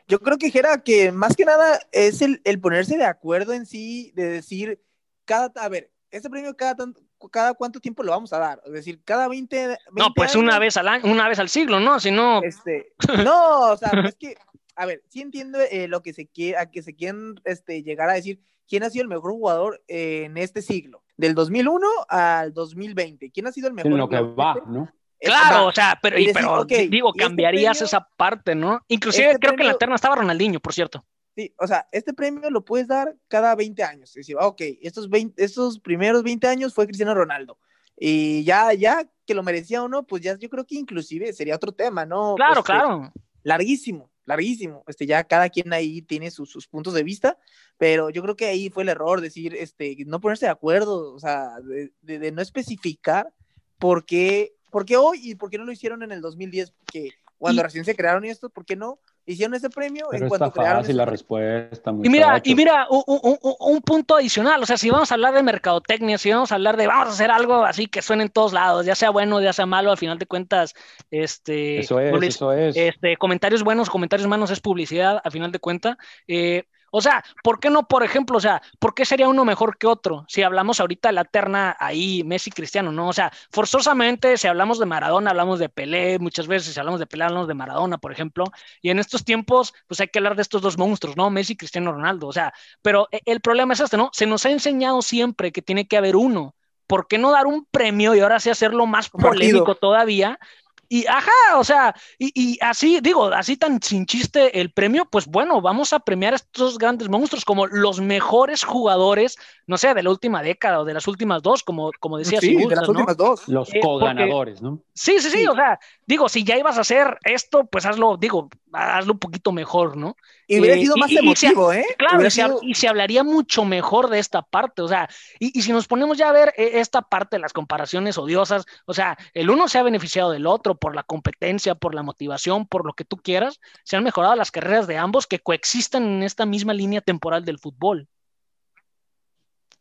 [0.08, 4.12] Yo creo que, Jera, que más que nada es el, ponerse de acuerdo en sí,
[4.16, 4.82] de decir,
[5.26, 8.62] cada, a ver, este premio cada, tanto, cada cuánto tiempo lo vamos a dar.
[8.66, 12.00] Es decir, cada 20, No, pues una vez al año, una vez al siglo, ¿no?
[12.00, 12.42] Si no.
[12.44, 12.94] Este,
[13.24, 14.36] no, o sea, es que,
[14.76, 18.10] a ver, sí entiendo eh, lo que se quiere, a que se quieren este, llegar
[18.10, 23.32] a decir quién ha sido el mejor jugador en este siglo, del 2001 al 2020.
[23.32, 23.92] ¿Quién ha sido el mejor?
[23.92, 24.90] En lo que va, ¿no?
[25.18, 28.84] Este, claro, o sea, pero, digo, este cambiarías esa parte, ¿no?
[28.90, 31.06] Inclusive este creo que en la terna estaba Ronaldinho, por cierto.
[31.36, 34.10] Sí, o sea, este premio lo puedes dar cada 20 años.
[34.12, 37.58] Es decir, ok, estos, 20, estos primeros 20 años fue Cristiano Ronaldo.
[37.98, 41.56] Y ya, ya que lo merecía o no, pues ya yo creo que inclusive sería
[41.56, 42.36] otro tema, ¿no?
[42.36, 43.14] Claro, este, claro.
[43.44, 44.84] Larguísimo, larguísimo.
[44.88, 47.38] Este, ya cada quien ahí tiene sus, sus, puntos de vista,
[47.78, 51.20] pero yo creo que ahí fue el error, decir, este, no ponerse de acuerdo, o
[51.20, 53.34] sea, de, de, no especificar
[53.78, 57.12] por qué, por qué hoy y por qué no lo hicieron en el 2010, que
[57.38, 59.00] cuando recién se crearon esto, ¿por qué no?
[59.26, 61.92] hicieron ese premio en cuanto está fácil la respuesta.
[62.04, 66.18] Y mira, y mira un, punto adicional, o sea, si vamos a hablar de mercadotecnia,
[66.18, 68.86] si vamos a hablar de vamos a hacer algo así que suene en todos lados,
[68.86, 70.74] ya sea bueno, ya sea malo, al final de cuentas,
[71.10, 72.76] este, eso es, eso es.
[72.78, 75.98] Este, comentarios buenos, comentarios malos es publicidad, al final de cuentas.
[76.28, 79.78] Eh, o sea, ¿por qué no, por ejemplo, o sea, por qué sería uno mejor
[79.78, 80.26] que otro?
[80.28, 83.10] Si hablamos ahorita de la terna ahí, Messi Cristiano, ¿no?
[83.10, 87.08] O sea, forzosamente, si hablamos de Maradona, hablamos de Pelé, muchas veces si hablamos de
[87.08, 88.46] Pelé, hablamos de Maradona, por ejemplo,
[88.82, 91.30] y en estos tiempos, pues hay que hablar de estos dos monstruos, ¿no?
[91.30, 94.10] Messi Cristiano Ronaldo, o sea, pero e, el problema es este, ¿no?
[94.14, 96.56] Se nos ha enseñado siempre que tiene que haber uno.
[96.88, 100.40] ¿Por qué no dar un premio y ahora sí hacerlo más polémico todavía?
[100.88, 105.62] Y ajá, o sea, y, así, digo, así tan sin chiste el premio, pues bueno,
[105.62, 110.10] vamos a premiar a estos grandes monstruos como los mejores jugadores, no sé, de la
[110.10, 113.48] última década o de las últimas dos, como, como decía Sí, de las últimas dos.
[113.48, 114.80] Los eh, co-ganadores, ¿no?
[114.94, 118.50] Sí, sí, sí, o sea, digo, si ya ibas a hacer esto, pues hazlo, digo,
[118.76, 120.16] hazlo un poquito mejor, ¿no?
[120.48, 121.86] Y hubiera eh, sido más emotivo, ¿eh?
[121.98, 122.24] Claro,
[122.62, 125.10] y se, hablaría mucho mejor de esta parte, o sea,
[125.40, 128.94] y, si nos ponemos ya a ver eh, esta parte de las comparaciones odiosas, o
[128.94, 132.86] sea, el uno se ha beneficiado del otro por la competencia, por la motivación, por
[132.86, 136.46] lo que tú quieras, se han mejorado las carreras de ambos que coexisten en esta
[136.46, 138.08] misma línea temporal del fútbol.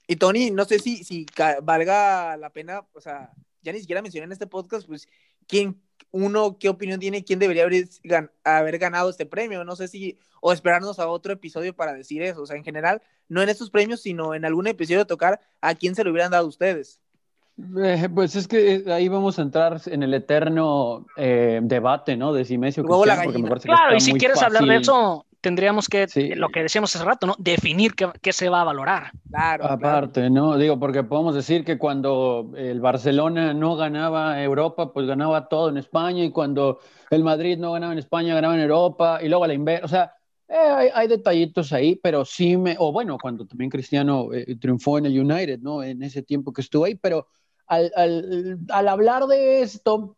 [0.06, 1.26] Y Tony, no sé si, si
[1.62, 3.30] valga la pena, o sea,
[3.62, 5.08] ya ni siquiera mencioné en este podcast, pues,
[5.46, 7.88] quién, uno, qué opinión tiene, quién debería haber,
[8.44, 9.64] haber, ganado este premio.
[9.64, 12.42] No sé si, o esperarnos a otro episodio para decir eso.
[12.42, 15.94] O sea, en general, no en estos premios, sino en algún episodio tocar a quién
[15.94, 17.00] se lo hubieran dado ustedes.
[17.82, 22.32] Eh, pues es que ahí vamos a entrar en el eterno eh, debate, ¿no?
[22.32, 26.62] De si Messi o Claro, y si quieres hablar de eso, tendríamos que, lo que
[26.62, 27.34] decíamos hace rato, ¿no?
[27.38, 29.12] Definir qué, se va a valorar.
[29.28, 29.66] Claro.
[29.66, 30.56] Aparte, ¿no?
[30.56, 35.76] Digo, porque podemos decir que cuando el Barcelona no ganaba Europa, pues ganaba todo en
[35.76, 36.78] España, y cuando
[37.10, 39.84] el Madrid no ganaba en España, ganaba en Europa, y luego a la inversa.
[39.84, 40.14] O sea,
[40.48, 42.74] eh, hay, detallitos ahí, pero sí me.
[42.78, 45.82] O bueno, cuando también Cristiano eh, triunfó en el United, ¿no?
[45.82, 47.28] En ese tiempo que estuvo ahí, pero
[47.66, 50.16] al, al, al hablar de esto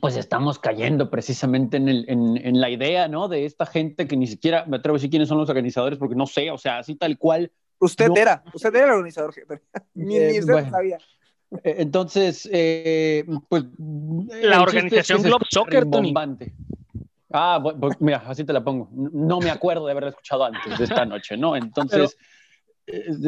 [0.00, 3.28] pues estamos cayendo precisamente en, el, en, la idea, ¿no?
[3.28, 6.14] De esta gente que ni siquiera me atrevo a decir quiénes son los organizadores, porque
[6.14, 7.50] no sé, o sea, así tal cual.
[7.78, 9.34] Usted era, usted era el organizador,
[9.94, 10.98] ni, ni eh, usted sabía.
[11.64, 13.64] Eh, entonces, eh, pues.
[14.42, 16.14] La organización Globe Soccer, Tony.
[17.32, 18.88] Ah, pues, mira, así te la pongo.
[18.92, 21.56] No me acuerdo de haberla escuchado antes de esta noche, ¿no?
[21.56, 22.24] Entonces, eh,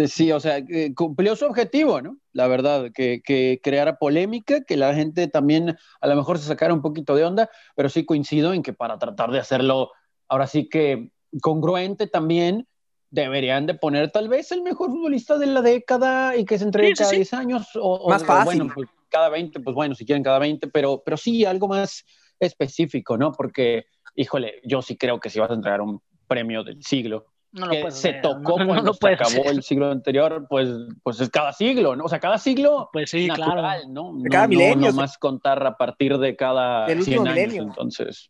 [0.08, 0.62] sí, o sea,
[0.94, 2.18] cumplió su objetivo, ¿no?
[2.32, 6.74] La verdad, que, que, creara polémica, que la gente también a lo mejor se sacara
[6.74, 9.90] un poquito de onda, pero sí coincido en que para tratar de hacerlo,
[10.28, 12.66] ahora sí que congruente también,
[13.14, 16.94] deberían de poner tal vez el mejor futbolista de la década y que se entregue
[16.94, 18.58] cada 10 años o, más fácil.
[18.58, 22.04] bueno, pues cada 20, pues bueno, si quieren cada 20, pero, pero sí algo más
[22.40, 23.30] específico, ¿no?
[23.30, 23.84] Porque,
[24.16, 27.90] híjole, yo sí creo que si vas a entregar un premio del siglo, no que
[27.90, 30.68] se tocó cuando se acabó el siglo anterior, pues,
[31.02, 32.04] pues es cada siglo, ¿no?
[32.04, 33.88] O sea, cada siglo pues sí, natural, claro.
[33.88, 34.12] ¿no?
[34.30, 34.90] cada milenio.
[34.90, 38.28] No, más contar a partir de cada 100 años, entonces...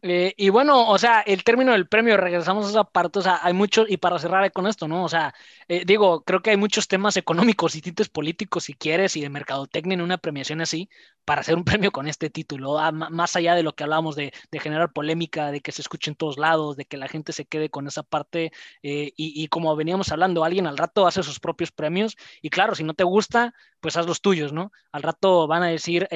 [0.00, 3.40] Eh, y bueno, o sea, el término del premio, regresamos a esa parte, o sea,
[3.42, 5.02] hay mucho, y para cerrar con esto, ¿no?
[5.02, 5.34] O sea,
[5.66, 9.28] eh, digo, creo que hay muchos temas económicos y tintes políticos, si quieres, y de
[9.28, 10.88] mercadotecnia en una premiación así,
[11.28, 14.32] para hacer un premio con este título, ah, más allá de lo que hablábamos de,
[14.50, 17.68] generar polémica, de que se escuche en todos lados, de que la gente se quede
[17.68, 18.50] con esa parte,
[18.82, 22.82] eh, y, como veníamos hablando, alguien al rato hace sus propios premios, y claro, si
[22.82, 24.72] no te gusta, pues haz los tuyos, ¿no?
[24.90, 26.08] Al rato van a decir,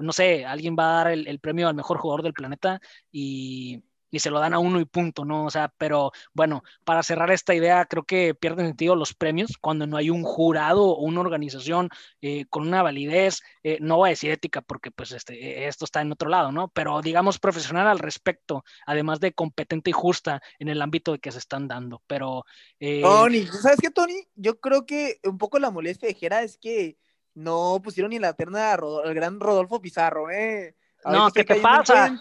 [0.00, 4.18] no sé, alguien va a dar el premio al mejor jugador del planeta, y y,
[4.20, 5.44] se lo dan a uno y punto, ¿no?
[5.44, 9.86] O sea, pero bueno, para cerrar esta idea, creo que pierden sentido los premios cuando
[9.86, 11.88] no hay un jurado o una organización
[12.20, 16.00] eh, con una validez, eh, no voy a decir ética porque pues este, esto está
[16.00, 16.68] en otro lado, ¿no?
[16.68, 21.32] Pero digamos profesional al respecto, además de competente y justa en el ámbito de que
[21.32, 22.44] se están dando, pero...
[22.80, 24.26] Eh, Tony, ¿sabes qué, Tony?
[24.34, 26.96] Yo creo que un poco la molestia de Jera es que
[27.34, 30.74] no pusieron ni la terna al gran Rodolfo Pizarro, ¿eh?
[31.04, 32.18] no, ¿qué te pasa?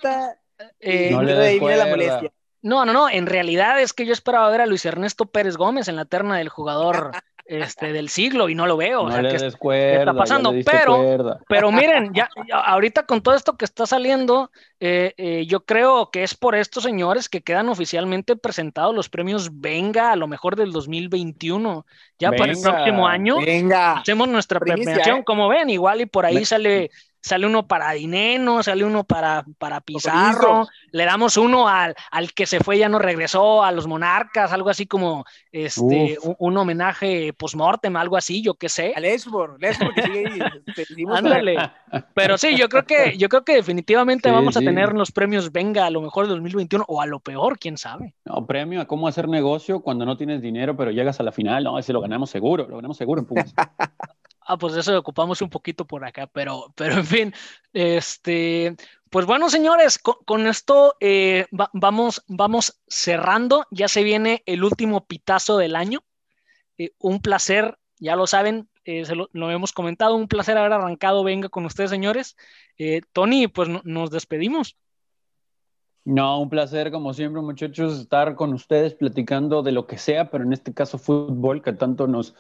[0.80, 1.60] Eh, no le
[2.62, 3.10] No, no, no.
[3.10, 6.38] En realidad es que yo esperaba ver a Luis Ernesto Pérez Gómez en la terna
[6.38, 7.12] del jugador
[7.48, 9.04] este, del siglo y no lo veo.
[9.04, 10.54] o sea, ¿qué, está pasando?
[10.66, 16.12] Pero, pero miren, ya, ahorita con todo esto que está saliendo, eh, eh, yo creo
[16.12, 20.56] que es por estos señores que quedan oficialmente presentados los premios Venga a lo mejor
[20.56, 21.86] del 2021.
[22.20, 24.00] Ya para el próximo año Venga.
[24.00, 25.24] hacemos nuestra premiación.
[25.24, 26.90] Como ven, igual y por ahí sale
[27.22, 32.46] sale uno para Dineno, sale uno para, para Pizarro, le damos uno al, al que
[32.46, 37.34] se fue y ya no regresó, a los monarcas, algo así como este, un, homenaje
[37.34, 38.94] post-mortem, algo así, yo qué sé.
[38.96, 40.40] Al Lesbor, Lesbor que sigue ahí.
[41.16, 41.58] Ándale.
[42.14, 45.86] Pero sí, yo creo que, yo creo que definitivamente vamos a tener los premios Venga
[45.86, 48.14] a lo mejor del 2021 o a lo peor, quién sabe.
[48.26, 51.64] No, premio a cómo hacer negocio cuando no tienes dinero, pero llegas a la final,
[51.64, 53.54] no, ese lo ganamos seguro, lo ganamos seguro en Pumas.
[54.50, 57.34] Ah, pues eso ocupamos un poquito por acá, pero, pero en fin,
[57.74, 58.78] este,
[59.10, 63.66] pues bueno, señores, con, esto eh, vamos, vamos cerrando.
[63.72, 66.04] Ya se viene el último pitazo del año.
[66.78, 71.26] Eh, un placer, ya lo saben, eh, se lo, hemos comentado, un placer haber arrancado.
[71.26, 72.38] Venga con ustedes, señores.
[73.12, 74.78] Tony, pues nos despedimos.
[76.06, 80.46] No, un placer, como siempre, muchachos, estar con ustedes platicando de lo que sea, pero
[80.46, 82.34] en este caso fútbol, que tanto nos,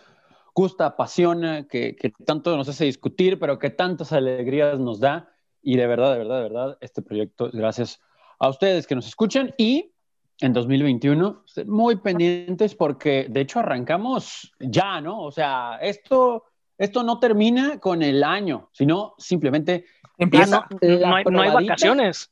[0.57, 1.95] gusta, apasiona, que,
[2.25, 5.29] tanto nos hace discutir, pero que tantas alegrías nos da.
[5.61, 8.01] Y de verdad, de verdad, de verdad, este proyecto, gracias
[8.39, 9.93] a ustedes que nos escuchan y
[10.39, 15.21] en 2021, muy pendientes porque de hecho arrancamos ya, ¿no?
[15.21, 16.45] O sea, esto,
[16.75, 19.85] esto no termina con el año, sino simplemente
[20.17, 20.67] empieza.
[20.81, 22.31] no, hay, no hay vacaciones.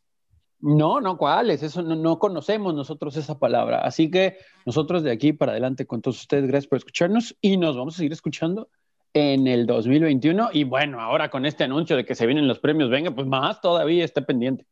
[0.66, 1.62] No, no, ¿cuáles?
[1.62, 3.82] Eso no, conocemos nosotros esa palabra.
[3.82, 7.78] Así que nosotros de aquí para adelante con todos ustedes, gracias por escucharnos y nos
[7.78, 8.68] vamos a seguir escuchando
[9.14, 10.50] en el 2021.
[10.54, 13.62] Y bueno, ahora con este anuncio de que se vienen los premios, venga, pues más
[13.62, 14.66] todavía esté pendiente.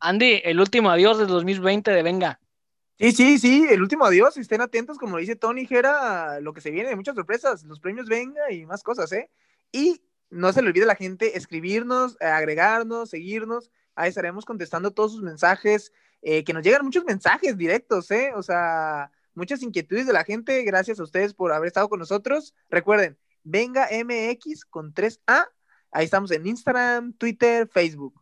[0.00, 2.38] Andy, el último adiós del 2020 de Venga.
[2.98, 4.36] Sí, sí, sí, el último adiós.
[4.36, 8.52] Estén atentos, como dice Tony Jera, lo que se viene, muchas sorpresas, los premios Venga
[8.52, 9.30] y más cosas, ¿eh?
[9.72, 15.12] Y no se le olvide a la gente escribirnos, agregarnos, seguirnos Ahí estaremos contestando todos
[15.12, 18.32] sus mensajes, eh, que nos llegan muchos mensajes directos, ¿eh?
[18.34, 20.62] O sea, muchas inquietudes de la gente.
[20.64, 22.54] Gracias a ustedes por haber estado con nosotros.
[22.68, 25.48] Recuerden, venga MX con 3A.
[25.92, 28.19] Ahí estamos en Instagram, Twitter, Facebook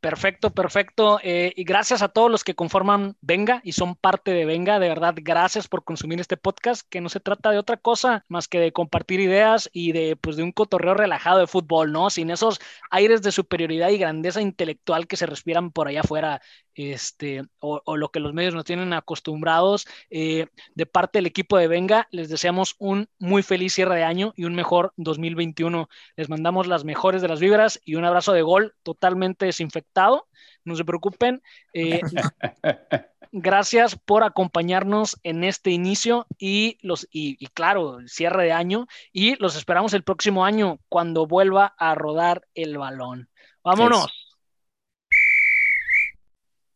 [0.00, 1.18] perfecto, perfecto.
[1.22, 4.78] Eh, y gracias a todos los que conforman Venga y son parte de Venga.
[4.78, 8.48] De verdad, gracias por consumir este podcast, que no se trata de otra cosa más
[8.48, 12.10] que de compartir ideas y de, pues, de un cotorreo relajado de fútbol, ¿no?
[12.10, 12.58] Sin esos
[12.90, 16.42] aires de superioridad y grandeza intelectual que se respiran por allá afuera
[16.76, 19.86] este, o, lo que los medios nos tienen acostumbrados.
[20.10, 24.32] Eh, de parte del equipo de Venga, les deseamos un muy feliz cierre de año
[24.36, 25.88] y un mejor 2021.
[26.16, 30.28] Les mandamos las mejores de las vibras y un abrazo de gol totalmente desinfectado.
[30.64, 31.42] No se preocupen.
[31.72, 32.00] Eh,
[33.32, 39.36] gracias por acompañarnos en este inicio y los y, claro, el cierre de año y
[39.36, 43.30] los esperamos el próximo año cuando vuelva a rodar el balón.
[43.64, 44.25] Vámonos.